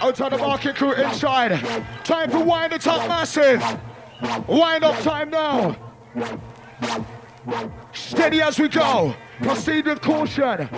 Out 0.00 0.20
on 0.20 0.30
the 0.30 0.38
market 0.38 0.76
crew 0.76 0.92
inside. 0.92 1.60
Time 2.04 2.30
to 2.30 2.40
wind 2.40 2.72
it 2.72 2.86
up 2.86 3.08
massive. 3.08 3.62
Wind 4.48 4.84
up 4.84 5.00
time 5.02 5.30
now. 5.30 5.76
Steady 7.92 8.40
as 8.42 8.58
we 8.58 8.68
go. 8.68 9.14
Proceed 9.40 9.86
with 9.86 10.00
caution. 10.00 10.68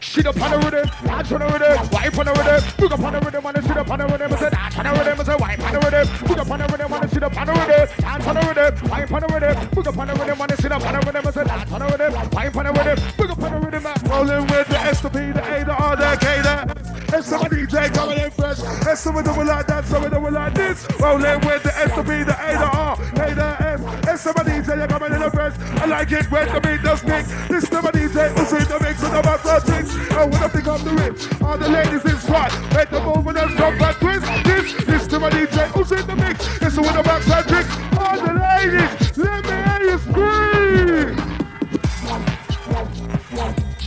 Shit 0.00 0.26
up 0.26 0.40
on 0.40 0.50
the 0.50 0.58
rhythm, 0.58 0.88
dance 1.04 1.32
on 1.32 1.40
the 1.40 1.46
rhythm, 1.46 1.88
wipe 1.90 2.18
on 2.18 2.26
the 2.26 2.32
rhythm, 2.32 2.70
book 2.78 2.92
up 2.92 3.00
on 3.00 3.12
the 3.12 3.20
rhythm, 3.20 3.42
wanna 3.42 3.62
sit 3.62 3.76
up 3.76 3.90
on 3.90 3.98
the 3.98 4.06
rhythm, 4.06 4.32
I 4.32 4.36
say 4.36 4.50
dance 4.50 4.78
on 4.78 4.84
the 4.84 4.92
rhythm, 4.92 5.20
I 5.20 5.24
say 5.24 5.36
wipe 5.38 5.58
on 5.58 5.72
the 5.72 5.80
rhythm, 5.80 6.26
book 6.28 6.38
up 6.38 6.50
on 6.50 6.58
the 6.58 6.66
rhythm, 6.68 6.90
wanna 6.90 7.08
sit 7.08 7.22
up 7.22 7.36
on 7.36 7.46
the 7.46 7.52
rhythm, 7.52 7.88
dance 7.98 8.26
on 8.26 8.34
the 8.34 8.42
rhythm, 8.46 8.90
wipe 8.90 9.12
on 9.12 9.20
the 9.20 9.28
rhythm, 9.28 9.68
book 9.74 9.86
up 9.88 9.98
on 9.98 10.06
the 10.06 10.14
rhythm, 10.14 10.38
wanna 10.38 10.56
sit 10.56 10.72
up 10.72 10.86
on 10.86 10.92
the 10.94 11.00
rhythm, 11.06 11.26
I 11.26 11.30
say 11.30 11.44
dance 11.44 11.72
on 11.72 11.80
the 11.80 11.86
rhythm, 11.86 12.30
wipe 12.30 12.56
on 12.56 12.64
the 12.64 12.72
rhythm, 12.72 12.98
book 13.18 13.30
up 13.30 13.42
on 13.42 13.50
the 13.50 13.58
rhythm, 13.58 13.82
man. 13.82 13.96
rolling 14.06 14.46
with 14.46 14.68
the 14.68 14.78
S, 14.78 15.00
the 15.00 15.10
P, 15.10 15.18
the 15.34 15.42
A, 15.42 15.64
the 15.64 15.74
R, 15.74 15.96
the 15.96 16.10
K, 16.22 16.26
the 16.46 17.16
S, 17.16 17.26
some 17.26 17.42
DJ 17.42 17.94
coming 17.94 18.18
in 18.18 18.30
fresh, 18.30 18.60
S, 18.86 19.00
some 19.00 19.16
of 19.16 19.24
them 19.24 19.36
will 19.36 19.46
like 19.46 19.66
that, 19.66 19.84
some 19.84 20.04
of 20.04 20.10
them 20.10 20.22
will 20.22 20.32
like 20.32 20.54
this, 20.54 20.86
rolling 21.00 21.40
with 21.42 21.62
the 21.62 21.74
S, 21.76 21.90
the 21.96 22.02
P, 22.02 22.22
the 22.22 22.36
A, 22.38 22.50
the 22.54 22.70
R, 22.70 22.96
K, 22.96 23.34
the 23.34 23.67
S, 23.78 24.08
S, 24.08 24.20
some 24.22 24.34
DJ, 24.34 24.76
you're 24.76 24.88
coming 24.88 25.12
in 25.12 25.20
the 25.20 25.30
fresh, 25.30 25.54
I 25.80 25.86
like 25.86 26.10
it 26.10 26.30
when 26.30 26.46
the 26.52 26.60
beat 26.60 26.82
does 26.82 27.00
kick, 27.02 27.24
this 27.48 27.68
some 27.68 27.86
of 27.86 27.92
DJ, 27.92 28.28
who's 28.34 28.52
in 28.52 28.66
the 28.68 28.78
mix, 28.82 29.02
and 29.02 29.14
the 29.14 29.22
master 29.22 29.60
things, 29.70 30.10
I 30.10 30.24
wanna 30.24 30.48
pick 30.48 30.66
up 30.66 30.80
the 30.82 30.90
rich, 30.90 31.42
all 31.42 31.56
the 31.56 31.68
ladies 31.68 32.04
inside, 32.04 32.52
make 32.74 32.90
the 32.90 33.00
move 33.00 33.26
and 33.26 33.56
jump 33.56 33.80
and 33.80 33.96
twist, 33.96 34.26
this, 34.44 34.84
this 34.84 35.06
to 35.06 35.20
my 35.20 35.30
DJ, 35.30 35.66
who's 35.68 35.92
in 35.92 36.06
the 36.06 36.16
mix, 36.16 36.44
is 36.60 36.76
with 36.76 36.92
the 36.92 37.02
backside 37.02 37.46
trick, 37.46 37.66
all 37.98 38.18
the 38.18 38.32
ladies, 38.34 39.16
let 39.16 39.44
me 39.46 39.50
hear 39.62 39.82
you 39.86 39.98
scream, 39.98 41.14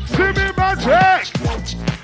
see 0.08 0.32
me 0.32 0.52
magic, 0.56 2.01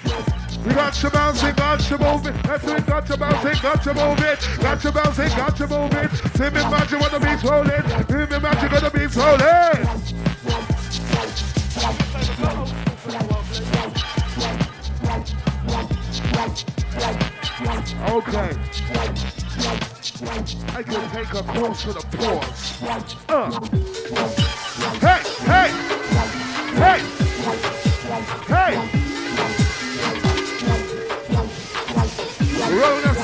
we 0.67 0.73
got 0.73 0.93
to 0.93 1.09
bounce 1.09 1.43
it, 1.43 1.55
got 1.55 1.79
to 1.79 1.97
move 1.97 2.27
it. 2.27 2.43
That's 2.43 2.67
it, 2.67 2.85
got 2.85 3.05
to 3.07 3.17
bounce 3.17 3.45
it, 3.45 3.61
got 3.61 3.81
to 3.83 3.93
move 3.93 4.19
it. 4.19 4.39
Got 4.59 4.81
to 4.81 4.91
bounce 4.91 5.19
it, 5.19 5.29
got 5.29 5.55
to 5.55 5.67
move 5.67 5.93
it. 5.93 6.11
Timmi 6.35 6.69
Magic 6.69 6.99
gonna 6.99 7.19
be 7.19 7.47
rolling. 7.47 7.83
Timmi 8.07 8.41
Magic 8.41 8.71
gonna 8.71 8.91
be 8.91 9.07
rolling. 9.07 9.87
Okay. 18.09 18.51
I 20.75 20.83
can 20.83 21.09
take 21.11 21.33
a 21.33 21.43
close 21.43 21.83
to 21.83 21.93
the 21.93 22.01
pause. 22.17 22.83
Uh. 23.29 23.51
Hey, 24.99 25.21
hey, 25.45 25.69
hey. 26.75 27.16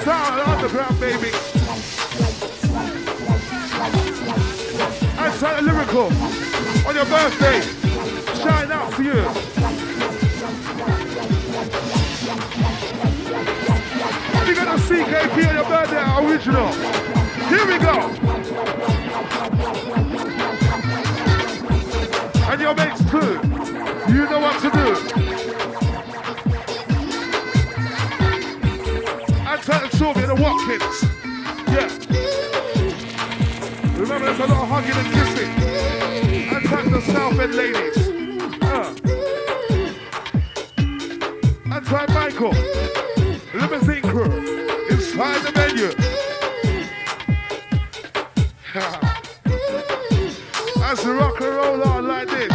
Sound 0.03 0.37
underground, 0.41 0.99
baby. 0.99 1.31
And 5.17 5.33
sound 5.35 5.65
lyrical 5.65 6.07
on 6.85 6.95
your 6.95 7.05
birthday. 7.05 7.61
Shine 8.41 8.71
out 8.71 8.93
for 8.93 9.01
you. 9.01 9.13
You're 14.45 14.55
gonna 14.55 14.77
see 14.79 15.03
KP 15.03 15.47
on 15.47 15.55
your 15.55 15.69
birthday 15.69 16.03
original. 16.19 16.67
Here 17.47 17.65
we 17.65 17.77
go. 17.79 17.95
And 22.51 22.61
your 22.61 22.75
mates 22.75 23.09
too. 23.09 23.39
You 24.11 24.29
know 24.29 24.39
what 24.41 24.59
to 24.61 24.69
do. 24.69 25.32
Sylvia 30.03 30.27
the 30.27 30.35
Watkins. 30.35 31.03
Yeah. 31.71 31.87
Remember 33.97 34.25
there's 34.25 34.39
a 34.39 34.47
lot 34.47 34.63
of 34.63 34.67
hugging 34.67 34.97
and 34.97 35.09
kissing. 35.13 35.51
And 36.53 36.63
thank 36.67 36.91
the 36.91 37.01
South 37.03 37.39
End 37.39 37.55
ladies. 37.55 37.97
Uh. 38.61 38.95
And 41.73 41.87
thank 41.87 42.09
Michael. 42.09 42.53
Limousine 43.53 44.01
crew. 44.01 44.31
Inside 44.89 45.41
the 45.41 45.51
menu. 45.55 45.87
As 50.83 51.01
the 51.01 51.13
rock 51.13 51.39
and 51.39 51.55
roll 51.55 51.81
on 51.81 52.07
like 52.09 52.27
this. 52.27 52.51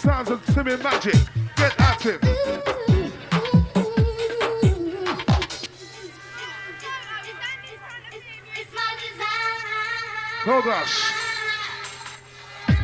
Sounds 0.00 0.30
of 0.30 0.42
Timmi 0.46 0.82
Magic. 0.82 1.20
Get 1.56 1.78
active. 1.78 2.33
Oh. 10.46 10.84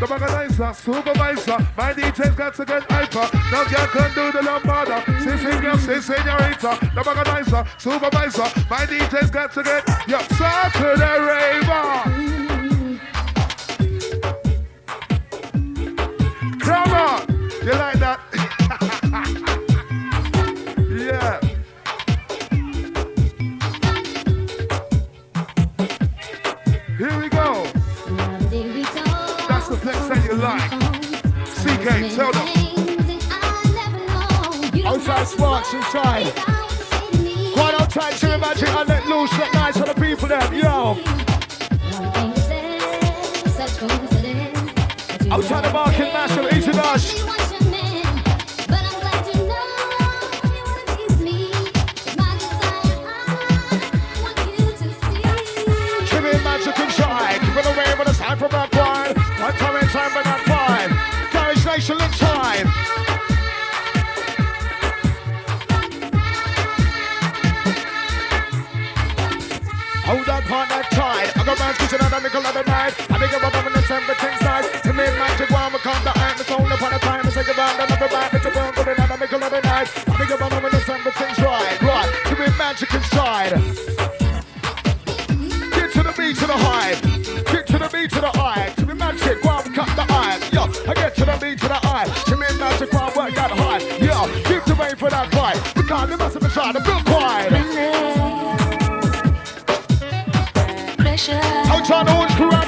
The 0.01 0.11
organizer, 0.11 0.73
supervisor, 0.73 1.59
my 1.77 1.93
DJ's 1.93 2.35
got 2.35 2.55
to 2.55 2.65
get 2.65 2.91
hyper. 2.91 3.29
Now 3.51 3.63
you 3.65 3.87
can 3.89 4.15
do 4.15 4.33
the 4.33 4.41
lambada. 4.41 5.05
Si 5.21 5.37
senor, 5.37 5.77
si 5.77 6.01
senorita. 6.01 6.79
The 6.95 7.07
organizer, 7.07 7.65
supervisor, 7.77 8.49
my 8.71 8.87
DJ's 8.87 9.31
got 9.31 9.53
to 9.53 9.63
get 9.63 9.87
your 10.09 10.21
Saturday 10.21 11.19
raver. 11.21 12.03
Come 16.61 16.93
on, 16.95 17.29
you 17.63 17.73
like 17.73 17.99
that? 17.99 19.01
Outside 35.11 35.27
sparks 35.27 35.75
inside. 35.75 36.33
Quite 37.55 37.75
outside, 37.75 38.15
Jimmy 38.15 38.39
Magic, 38.39 38.69
and 38.69 38.89
let 38.89 39.07
loose, 39.09 39.33
let 39.33 39.53
nice 39.55 39.77
for 39.77 39.87
the 39.87 39.95
people 39.95 40.29
there. 40.29 40.55
Yo. 40.55 40.97
Outside 45.33 45.65
the 45.65 45.71
market, 45.73 46.13
massive, 46.13 46.51
sign 58.15 58.39
from 58.39 58.51
that 58.53 58.73
wine. 58.75 59.15
One 59.41 59.53
time 59.55 59.77
in 59.77 59.89
time, 59.89 60.13
but 60.15 60.25
not 60.25 60.41
five. 60.47 60.91
Garage 61.33 61.67
Nation 61.67 62.01
inside. 62.01 62.67
Hold 62.67 62.80
partner 70.51 70.83
tight. 70.91 71.31
I 71.39 71.45
got 71.47 71.59
man's 71.63 71.79
kitchen 71.79 72.03
and 72.03 72.13
I 72.13 72.19
nickel 72.19 72.43
of 72.43 72.55
the 72.55 72.65
night. 72.67 72.93
I 73.07 73.17
think 73.23 73.33
about 73.39 73.53
them 73.55 73.67
in 73.71 73.73
the 73.73 73.87
same 73.87 74.03
things 74.03 74.43
nice. 74.43 74.67
To 74.83 74.93
me, 74.93 75.07
magic 75.15 75.49
one 75.55 75.71
will 75.71 75.79
come 75.79 76.03
the 76.03 76.11
hand. 76.11 76.41
It's 76.43 76.51
only 76.51 76.75
upon 76.75 76.93
a 76.93 76.99
time. 76.99 77.23
It's 77.25 77.37
like 77.39 77.47
a 77.47 77.55
band 77.55 77.79
and 77.79 77.91
a 77.95 78.09
band. 78.11 78.35
It's 78.35 78.45
a 78.45 78.51
band, 78.51 78.75
good 78.75 78.89
and 78.91 78.99
I 78.99 79.17
nickel 79.17 79.45
of 79.47 79.53
night. 79.63 79.89
I 80.11 80.15
think 80.19 80.31
about 80.35 80.51
them 80.51 80.65
in 80.67 80.73
the 80.75 80.83
same 80.83 81.03
things 81.07 81.39
right. 81.39 81.83
Right. 81.87 82.11
To 82.27 82.35
me, 82.35 82.47
magic 82.59 82.91
inside. 82.91 83.55
Get 85.71 85.89
to 85.95 86.03
the 86.03 86.15
beat 86.19 86.35
to 86.43 86.47
the 86.51 86.59
high. 86.67 86.99
Get 87.55 87.65
to 87.71 87.79
the 87.79 87.89
beat 87.95 88.11
to 88.11 88.21
the 88.21 88.33
eye. 88.35 88.75
To 88.75 88.85
me, 88.91 88.95
magic 88.95 89.39
one 89.47 89.63
will 89.63 89.71
cut 89.71 89.91
the 89.95 90.07
eye. 90.11 90.39
Yo, 90.51 90.67
I 90.91 90.95
get 90.99 91.15
to 91.15 91.25
the 91.31 91.39
beat 91.39 91.59
to 91.63 91.69
the 91.71 91.79
eye. 91.87 92.11
To 92.27 92.35
me, 92.35 92.49
magic 92.59 92.91
one 92.93 93.15
work 93.15 93.35
that 93.39 93.55
high. 93.55 93.83
Yo, 94.03 94.27
keep 94.51 94.67
the 94.67 94.75
way 94.75 94.99
for 94.99 95.11
that 95.15 95.31
fight. 95.31 95.63
Because 95.79 96.11
they 96.11 96.17
must 96.17 96.35
have 96.35 96.43
been 96.43 96.51
trying 96.51 96.75
to 96.75 96.83
feel 96.83 97.00
I'm 101.29 101.85
trying 101.85 102.07
to 102.07 102.17
orange 102.17 102.60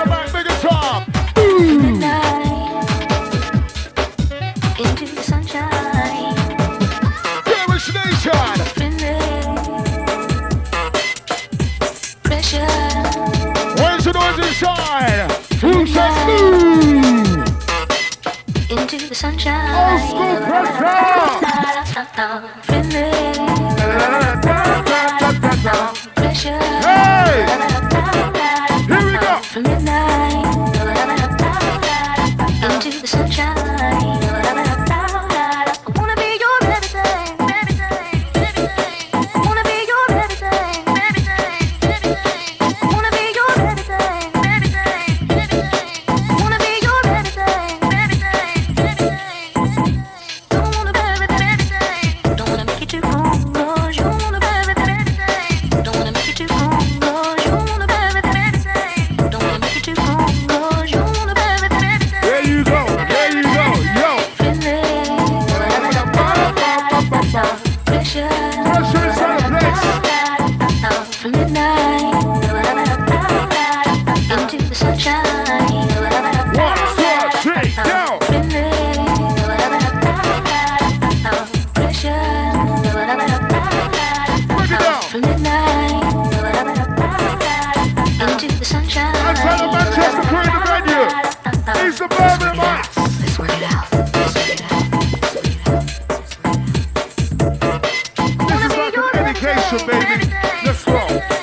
Let's 100.64 100.84
go. 100.84 100.92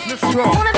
Let's 0.07 0.33
go. 0.33 0.68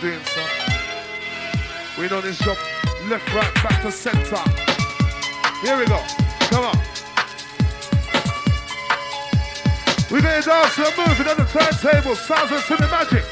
Doing, 0.00 0.20
son. 0.26 0.44
We 1.98 2.08
know 2.08 2.20
this 2.20 2.38
job. 2.38 2.56
Left, 3.08 3.34
right, 3.34 3.54
back 3.54 3.82
to 3.82 3.90
center. 3.90 4.36
Here 5.60 5.76
we 5.76 5.86
go. 5.86 6.00
Come 6.50 6.66
on. 6.66 6.78
We're 10.08 10.22
going 10.22 10.40
to 10.40 10.48
dance, 10.48 10.78
we're 10.78 10.84
on 11.28 11.36
the 11.36 11.48
turntable. 11.50 12.14
Sounds 12.14 12.52
and 12.52 12.78
the 12.78 12.86
magic. 12.86 13.27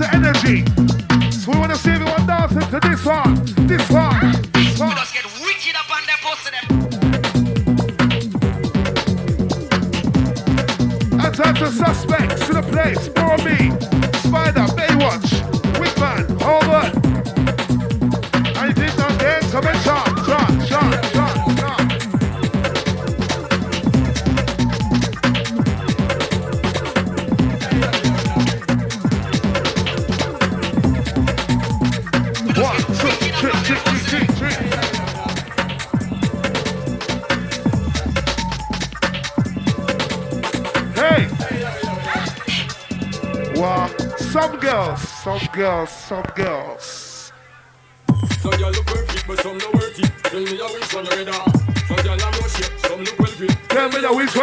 The 0.00 0.08
energy. 0.14 0.64
So 1.30 1.52
we 1.52 1.58
want 1.58 1.72
to 1.72 1.76
see 1.76 1.90
everyone 1.90 2.26
dancing 2.26 2.60
to 2.70 2.80
this 2.80 3.04
one. 3.04 3.34
This 3.66 3.90
one. 3.90 4.32
This 4.52 4.78
one. 4.80 4.96
Just 4.96 5.12
get 5.12 5.26
wicked 5.42 5.76
up 5.76 5.90
on 5.94 6.02
their 6.06 6.16
post 6.22 6.44
them. 6.50 6.64
That's 11.18 11.38
the 11.60 11.70
suspects 11.70 12.46
to 12.46 12.52
the 12.54 12.62
place. 12.62 13.08
Follow 13.08 13.44
me. 13.44 13.69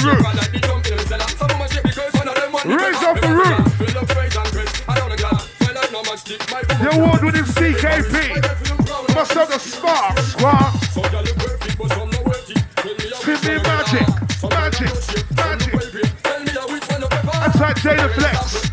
the 0.00 0.08
roof. 0.08 0.24
Raise 2.64 3.02
up 3.02 3.20
the 3.20 3.28
roof. 3.28 3.78
The 6.80 6.88
award 6.92 7.22
winning 7.22 7.44
CKP 7.44 9.14
must 9.14 9.32
have 9.32 9.48
the 9.48 9.58
spark, 9.58 10.18
squad. 10.18 10.72
Give 13.24 13.42
me 13.44 13.54
magic, 13.62 14.08
magic, 14.50 14.92
magic. 15.36 15.72
That's 17.32 17.60
like 17.60 17.76
Jada 17.76 18.08
Flex. 18.14 18.69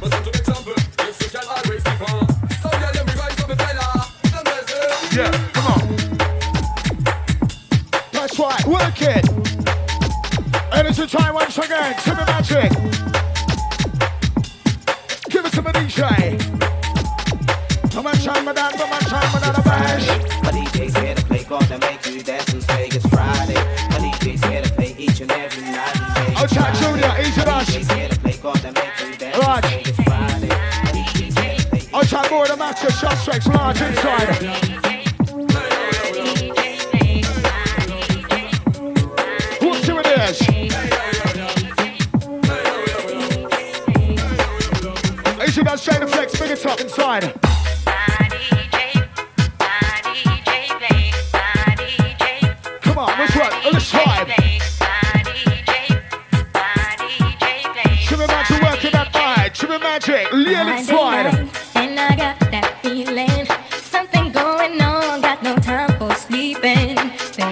Blanche 33.46 33.86
inside. 33.86 34.67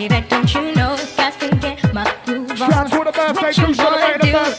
baby, 0.10 0.28
don't 0.30 0.54
you 0.54 0.76
know? 0.76 0.98
Got 1.18 1.40
to 1.40 1.50
get 1.56 1.94
my 1.94 2.04
groove 2.26 2.62
on. 2.62 2.90
The 2.90 3.34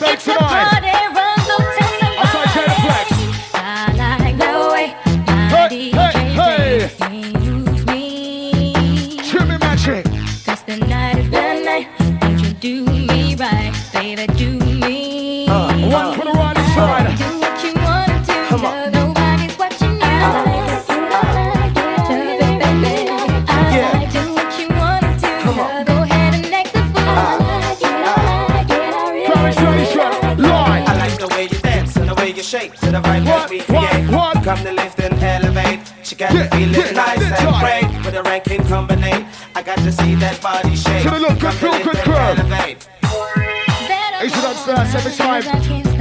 the 0.00 0.16
tonight. 0.16 1.15
got 39.66 39.78
to 39.78 39.90
see 39.90 40.14
that 40.14 40.40
body 40.40 40.76
shape. 40.76 41.02
Should 41.02 41.12
I 41.12 41.18
look 41.18 41.40
good, 41.40 41.58
good, 41.58 41.82
good, 41.82 42.04
good? 42.04 42.36
They 44.20 44.28
should 44.28 44.44
every 44.94 45.12
time. 45.12 45.95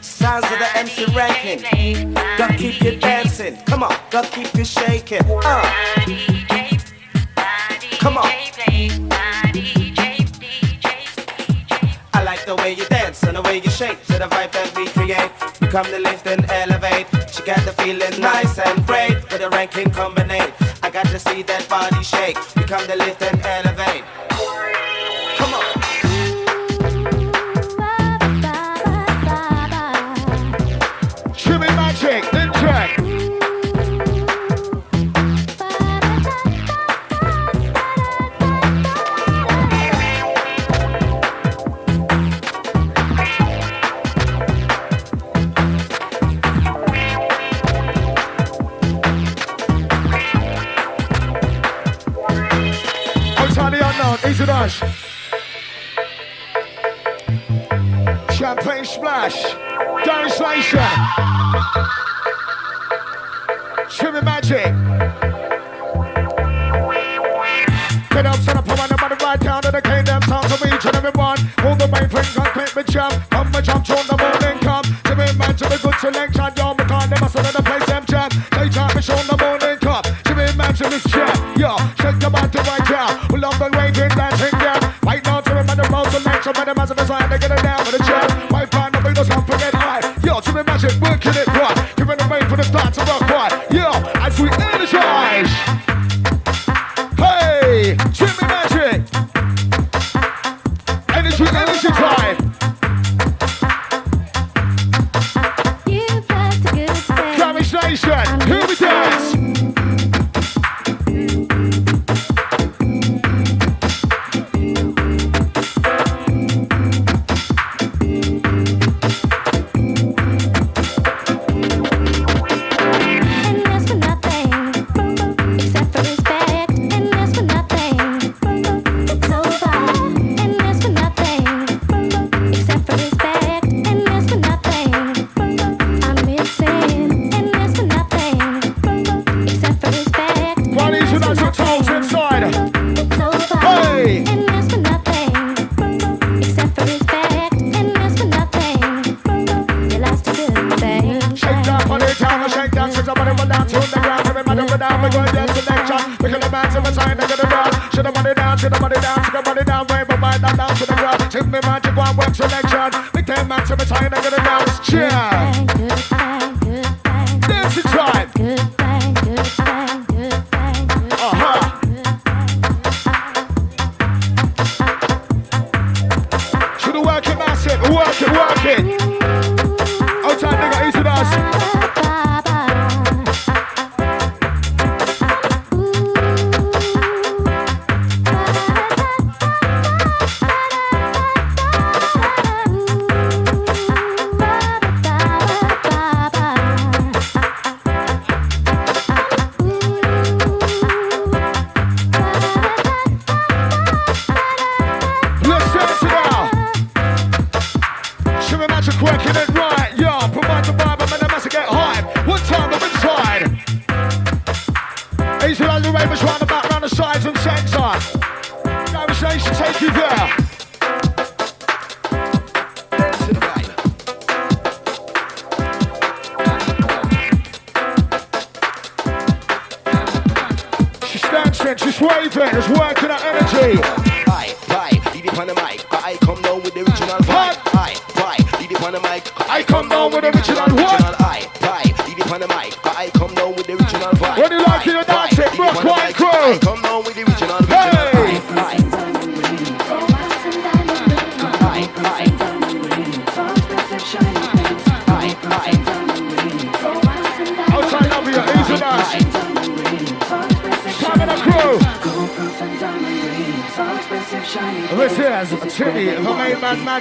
Sounds 0.00 0.44
of 0.50 0.58
the 0.58 0.68
MC 0.76 1.04
ranking. 1.14 2.14
Gotta 2.38 2.56
keep 2.56 2.80
you 2.82 2.96
dancing. 2.96 3.56
Come 3.66 3.82
on, 3.82 3.94
gotta 4.10 4.28
keep 4.28 4.52
you 4.54 4.64
shaking. 4.64 5.20
Uh. 5.24 5.62
Come 8.00 8.18
on. 8.18 8.30
I 12.12 12.22
like 12.24 12.44
the 12.46 12.56
way 12.56 12.72
you 12.72 12.84
dance 12.86 13.22
and 13.22 13.36
the 13.36 13.42
way 13.42 13.58
you 13.58 13.70
shake 13.70 14.02
to 14.06 14.14
the 14.14 14.26
vibe 14.26 14.52
that 14.52 14.72
we 14.76 14.86
create. 14.88 15.30
You 15.60 15.68
come 15.68 15.86
to 15.86 15.98
lift 15.98 16.26
and 16.26 16.44
elevate. 16.50 17.06
She 17.30 17.42
got 17.42 17.60
the 17.64 17.72
feeling 17.82 18.20
nice 18.20 18.58
and 18.58 18.86
great 18.86 19.14
with 19.30 19.40
the 19.40 19.50
ranking 19.50 19.90
combinate. 19.90 20.52
I 20.82 20.90
got 20.90 21.06
to 21.06 21.18
see 21.18 21.42
that 21.42 21.68
body 21.68 22.02
shake. 22.02 22.36
We 22.56 22.64
come 22.64 22.86
to 22.86 22.96
lift 22.96 23.22
and 23.22 23.40
elevate. 23.40 23.63
Racetrack. 60.54 62.13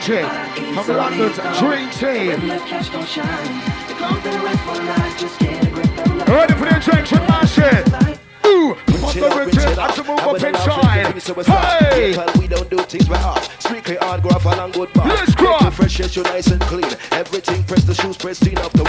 Magic 0.07 0.25
from 0.73 0.97
London's 0.97 1.37
Dream 1.59 1.89
Team. 1.91 2.49
Ready 6.27 6.53
for 6.53 6.65
the 6.65 6.75
injection, 6.75 7.19
mash 7.19 7.57
it. 7.57 7.87
Ooh, 8.45 8.73
on 8.73 9.15
the 9.15 9.43
Richard, 9.45 9.79
I 9.79 9.91
to 9.91 10.03
move 10.03 10.19
up 10.19 10.43
inside. 10.43 11.13
Hey! 11.93 12.39
We 12.39 12.47
don't 12.47 12.69
do 12.69 12.77
things 12.79 13.09
right 13.09 13.23
off. 13.23 13.61
Strictly 13.61 13.95
hard, 13.95 14.25
off 14.25 14.45
along 14.45 14.71
good 14.71 14.91
bar. 14.93 15.07
Let's 15.07 15.35
you 15.35 15.71
fresh, 15.71 15.99
yes, 15.99 16.15
you 16.15 16.23
nice 16.23 16.47
and 16.47 16.61
clean. 16.61 16.85
Everything, 17.11 17.63
press 17.63 17.83
the 17.85 17.93
shoes, 17.93 18.17
press 18.17 18.39
clean 18.39 18.73
the 18.73 18.82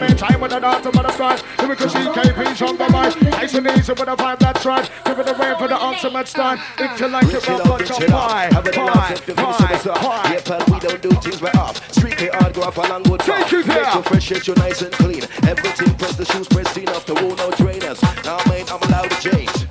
one. 0.00 0.16
Time 0.16 0.40
with 0.40 0.50
the 0.50 0.60
dance 0.60 0.86
of 0.86 0.92
the 0.92 1.10
sky. 1.12 1.36
Lyrical 1.62 1.86
CKP 1.86 2.68
on 2.68 2.76
the 2.76 2.84
mic. 2.90 3.32
Nice 3.32 3.54
and 3.54 3.66
easy 3.66 3.92
with 3.92 3.98
the 4.06 4.16
vibe 4.16 4.38
that's 4.38 4.64
right. 4.66 4.90
Give 5.04 5.18
it 5.18 5.28
away 5.28 5.54
for 5.58 5.68
the 5.68 5.80
ultimate 5.80 6.28
style. 6.28 6.58
If 6.78 7.00
you 7.00 7.08
like 7.08 7.24
it, 7.24 7.48
rock 7.48 7.60
on 7.70 8.00
your 8.00 8.08
pie. 8.10 8.46
A 8.46 8.62
Pie, 8.62 8.70
pie, 8.72 9.10
music 9.10 9.70
is 9.70 9.86
up. 9.86 9.96
pie. 9.98 10.32
Yeah, 10.32 10.40
pal, 10.44 10.64
we 10.72 10.80
don't 10.80 11.02
do 11.02 11.10
things 11.10 11.42
right 11.42 11.56
off. 11.56 11.92
Strictly 11.92 12.28
hard, 12.28 12.54
go 12.54 12.62
off 12.62 12.76
along 12.76 13.02
good 13.04 13.18
bar. 13.26 13.38
Take 13.38 13.52
you. 13.52 13.64
Make 13.64 13.94
you 13.94 14.02
fresh, 14.02 14.30
yes, 14.30 14.46
you 14.46 14.54
nice 14.54 14.82
and 14.82 14.92
clean. 14.92 15.22
Everything, 15.46 15.94
press 15.96 16.16
the 16.16 16.24
shoes, 16.24 16.48
press 16.48 16.72
clean 16.72 16.88
off 16.88 17.06
the 17.06 17.14
wall, 17.14 17.34
no 17.36 17.50
trainers. 17.52 18.00
Now, 18.24 18.38
mate, 18.48 18.72
I'm 18.72 18.82
allowed 18.82 19.10
to 19.10 19.30
change. 19.30 19.69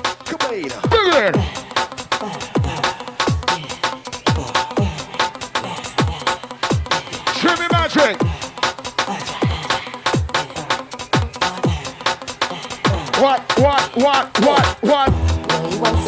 What, 14.00 14.40
what, 14.40 14.66
what, 14.82 15.10
what? 15.12 16.00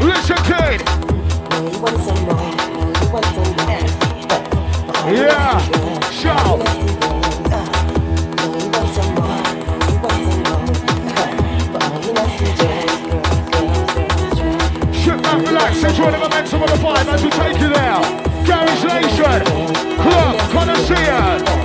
Listen, 0.00 0.36
kid. 0.44 0.80
Yeah, 5.06 5.58
shout. 6.10 6.58
Sit 14.92 15.22
back, 15.22 15.46
relax, 15.46 15.84
enjoy 15.84 16.10
the 16.10 16.18
momentum 16.18 16.62
of 16.62 16.70
the 16.70 16.76
vibe 16.76 17.06
as 17.12 17.22
we 17.22 17.30
take 17.30 17.60
you 17.60 17.68
there. 17.68 18.00
Garage 18.44 18.84
Nation, 18.84 19.44
Club 20.00 20.40
Connoisseur. 20.50 21.63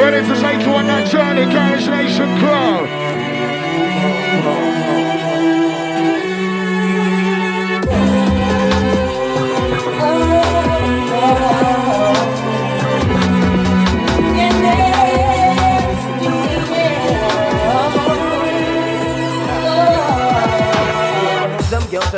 Ready 0.00 0.26
to 0.26 0.34
take 0.40 0.60
you 0.64 0.72
on 0.72 0.86
that 0.86 1.06
journey, 1.10 1.44
Garage 1.52 1.88
Nation 1.88 2.38
Club. 2.38 2.88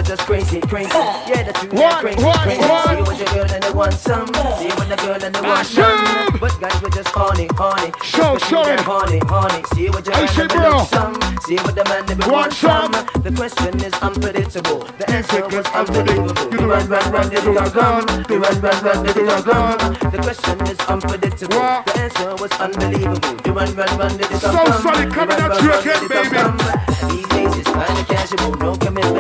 Are 0.00 0.02
just 0.02 0.22
crazy, 0.22 0.60
crazy. 0.60 0.90
Uh. 0.94 1.24
Yeah, 1.28 1.42
the 1.44 1.52
two 1.52 1.68
One, 1.76 1.92
are 1.92 2.00
crazy, 2.00 2.24
one, 2.24 2.38
crazy. 2.38 2.60
one. 2.60 2.88
See 2.88 2.96
you 2.96 3.04
with 3.04 3.18
your 3.20 3.28
girl 3.34 3.52
and 3.52 3.62
they 3.62 3.70
want 3.70 3.92
some. 3.94 4.26
See 4.56 4.68
you 4.68 4.76
with 4.80 4.88
the 4.88 4.96
girl 4.96 5.20
and 5.22 5.34
they 5.34 5.40
want 5.42 5.66
some. 5.66 6.40
But 6.40 6.60
guys, 6.60 6.82
we're 6.82 6.90
just 6.90 7.08
horny, 7.08 7.48
horny. 7.54 7.92
Show, 8.02 8.38
show 8.38 8.62
it. 8.64 8.80
Horny, 8.80 9.20
horny. 9.28 9.60
See 9.74 9.84
you 9.84 9.92
with 9.92 10.06
your 10.06 10.16
say, 10.16 10.42
and 10.42 10.50
they 10.50 10.56
want 10.56 10.88
some. 10.88 11.14
See 11.44 11.54
you 11.54 11.62
with 11.64 11.74
the 11.76 11.84
man 11.84 12.06
we 12.08 12.32
Want 12.32 12.52
some. 12.52 12.92
The 13.20 13.32
question 13.36 13.74
is 13.84 13.94
unpredictable. 14.00 14.80
The 14.98 15.10
answer 15.10 15.44
was 15.52 15.66
unbelievable. 15.68 16.48
You 16.52 16.60
You 16.60 16.66
run, 16.72 16.88
run, 16.88 17.12
run, 17.12 17.32
it 17.32 17.44
all 17.46 17.70
come? 17.70 18.06
You 18.30 18.38
run, 18.38 18.60
run, 18.60 18.84
run, 18.84 19.06
it 19.06 19.28
all 19.28 19.42
come? 19.42 19.78
The 20.10 20.18
question 20.22 20.56
is 20.66 20.80
unpredictable. 20.88 21.60
The 21.84 21.94
answer 21.98 22.30
was 22.40 22.52
unbelievable. 22.52 23.36
You 23.44 23.52
run, 23.52 23.74
run, 23.76 23.98
run, 23.98 24.16
did 24.16 24.30
it 24.30 24.44
all 24.44 24.54
So 24.56 24.80
solid 24.80 25.12
coming 25.12 25.36
You 25.38 25.44
at 25.44 25.62
you 25.62 25.72
again, 25.72 26.00
did 26.00 26.10
it 26.10 26.36
all 26.40 26.52
baby. 26.56 26.90
These 27.10 27.28
days 27.28 27.56
it's 27.60 27.70
kinda 27.70 28.04
casual, 28.08 28.54
no 28.56 28.76
commitment, 28.76 29.19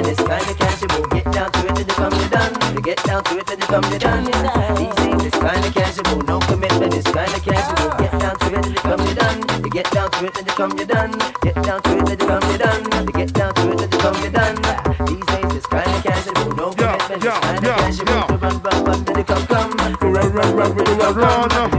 down 3.20 3.32
to 3.32 3.40
it 3.40 3.50
and 3.50 3.60
you 3.60 3.66
come, 3.66 3.84
you're 3.90 3.98
done. 3.98 4.24
These 4.24 4.94
days 4.96 5.24
it's 5.26 5.38
kinda 5.38 5.70
casual, 5.72 6.22
no 6.22 6.38
commitment, 6.40 6.94
it's 6.94 7.10
kinda 7.10 7.40
casual. 7.40 7.90
Get 7.98 8.12
down 8.20 8.38
to 8.38 8.46
it 8.46 8.64
and 8.64 8.66
you 8.66 8.80
come, 8.80 9.00
you're 9.00 9.14
done. 9.14 9.38
You 9.64 9.70
get 9.70 9.90
down 9.90 10.10
to 10.10 10.24
it 10.26 10.38
and 10.38 10.46
you 10.46 10.54
come, 10.54 10.78
you're 10.78 10.86
done. 10.86 11.12
Get 11.42 11.54
down 11.62 11.82
to 11.82 11.90
it 11.90 12.10
and 12.10 12.20
you 12.20 12.26
come, 12.26 12.42
you're 12.48 12.58
done. 12.58 12.82
You 13.06 13.12
get 13.12 13.32
down 13.32 13.54
to 13.54 13.70
it 13.70 13.80
and 13.80 13.92
you 13.92 13.98
come, 14.00 14.16
you're 14.22 14.30
done. 14.30 14.56
These 15.06 15.26
days 15.26 15.54
it's 15.56 15.66
kinda 15.66 16.00
casual, 16.02 16.54
no 16.56 16.70
commitment, 16.70 17.24
it's 17.24 17.40
kinda 17.40 17.60
casual. 17.60 18.24
You 18.30 18.36
run, 18.36 18.60
run, 18.62 18.84
run, 18.84 19.04
till 19.04 19.18
you 19.18 19.24
come, 19.24 19.46
come. 19.46 19.70
You 20.00 20.08
run, 20.08 20.32
run, 20.32 20.56
run, 20.56 20.76
till 20.76 20.88
you 20.88 20.96
come, 20.96 21.14
come. 21.14 21.20
You 21.20 21.24
run, 21.24 21.48
run, 21.50 21.69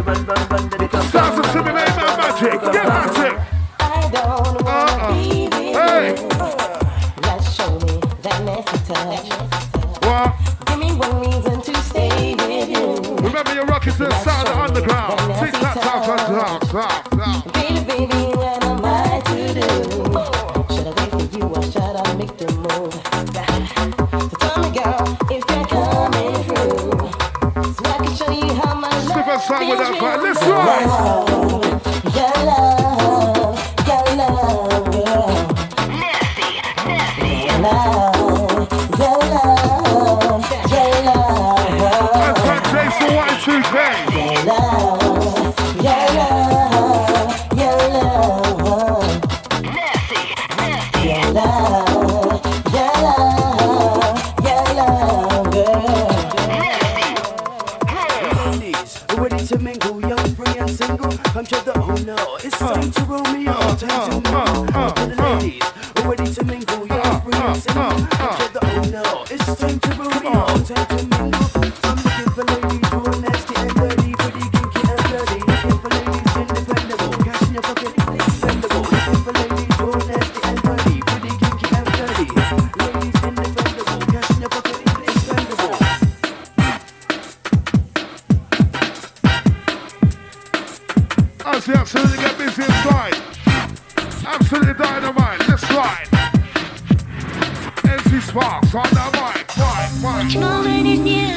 sparks 98.32 98.73
on 98.73 98.84
the 98.84 99.05
mic. 99.11 99.57
Right, 99.57 99.91
right. 100.01 100.36
Moment 100.39 100.88
is 100.88 100.99
new. 100.99 101.27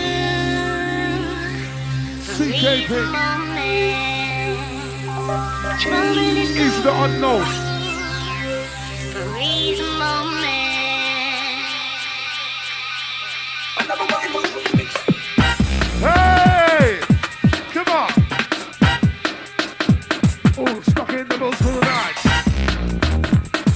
CKP. 2.22 2.90
Moment 5.82 6.38
is 6.38 6.82
the 6.84 6.92
unknown. 7.04 7.44
Hey! 16.00 17.00
Come 17.72 17.88
on! 17.88 18.10
Oh, 20.56 20.80
stuck 20.82 21.10
in 21.10 21.16
the 21.16 21.24
middle 21.24 21.48
of 21.48 21.58
the 21.58 21.80
night. 21.80 22.18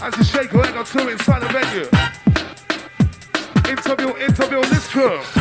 As 0.03 0.15
the 0.15 0.25
shaker 0.25 0.59
went 0.59 0.77
on 0.77 0.85
two 0.85 1.09
inside 1.09 1.43
the 1.43 1.49
venue 1.49 2.08
interview, 3.89 4.17
interview, 4.19 4.59
listen. 4.59 5.38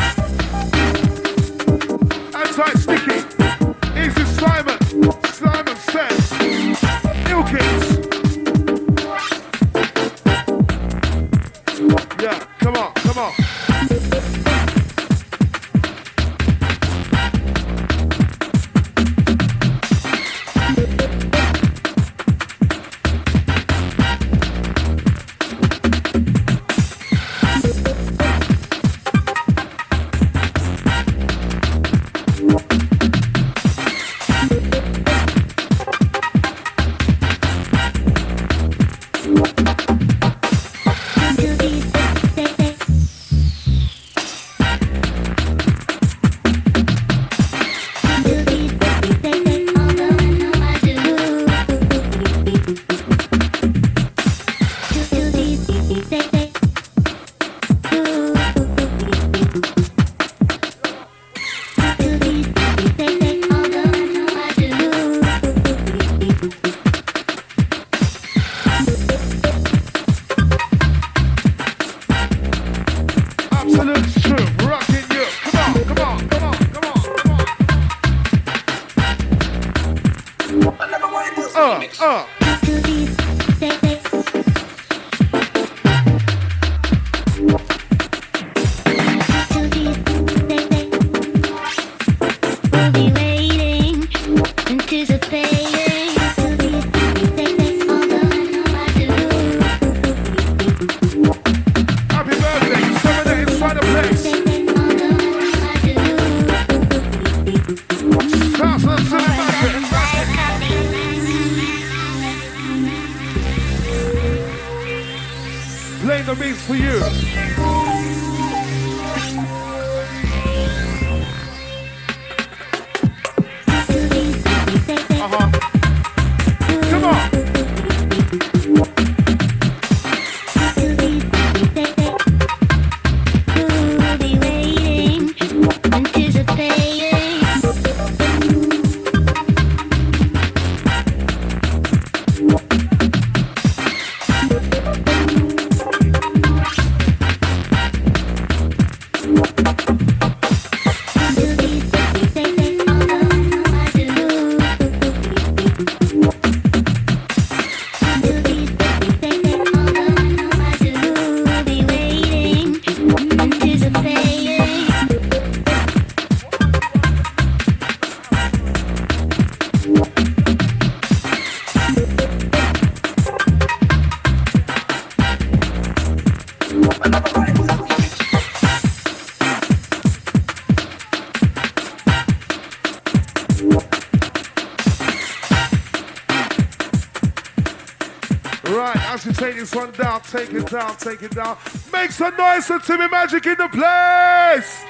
take 191.08 191.22
it 191.22 191.34
down. 191.34 191.56
Make 191.92 192.10
some 192.10 192.36
noise 192.36 192.66
for 192.66 192.78
Timmi 192.78 193.10
Magic 193.10 193.46
in 193.46 193.56
the 193.56 193.68
place! 193.68 194.84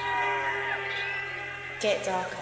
Get 1.79 2.03
dark. 2.03 2.38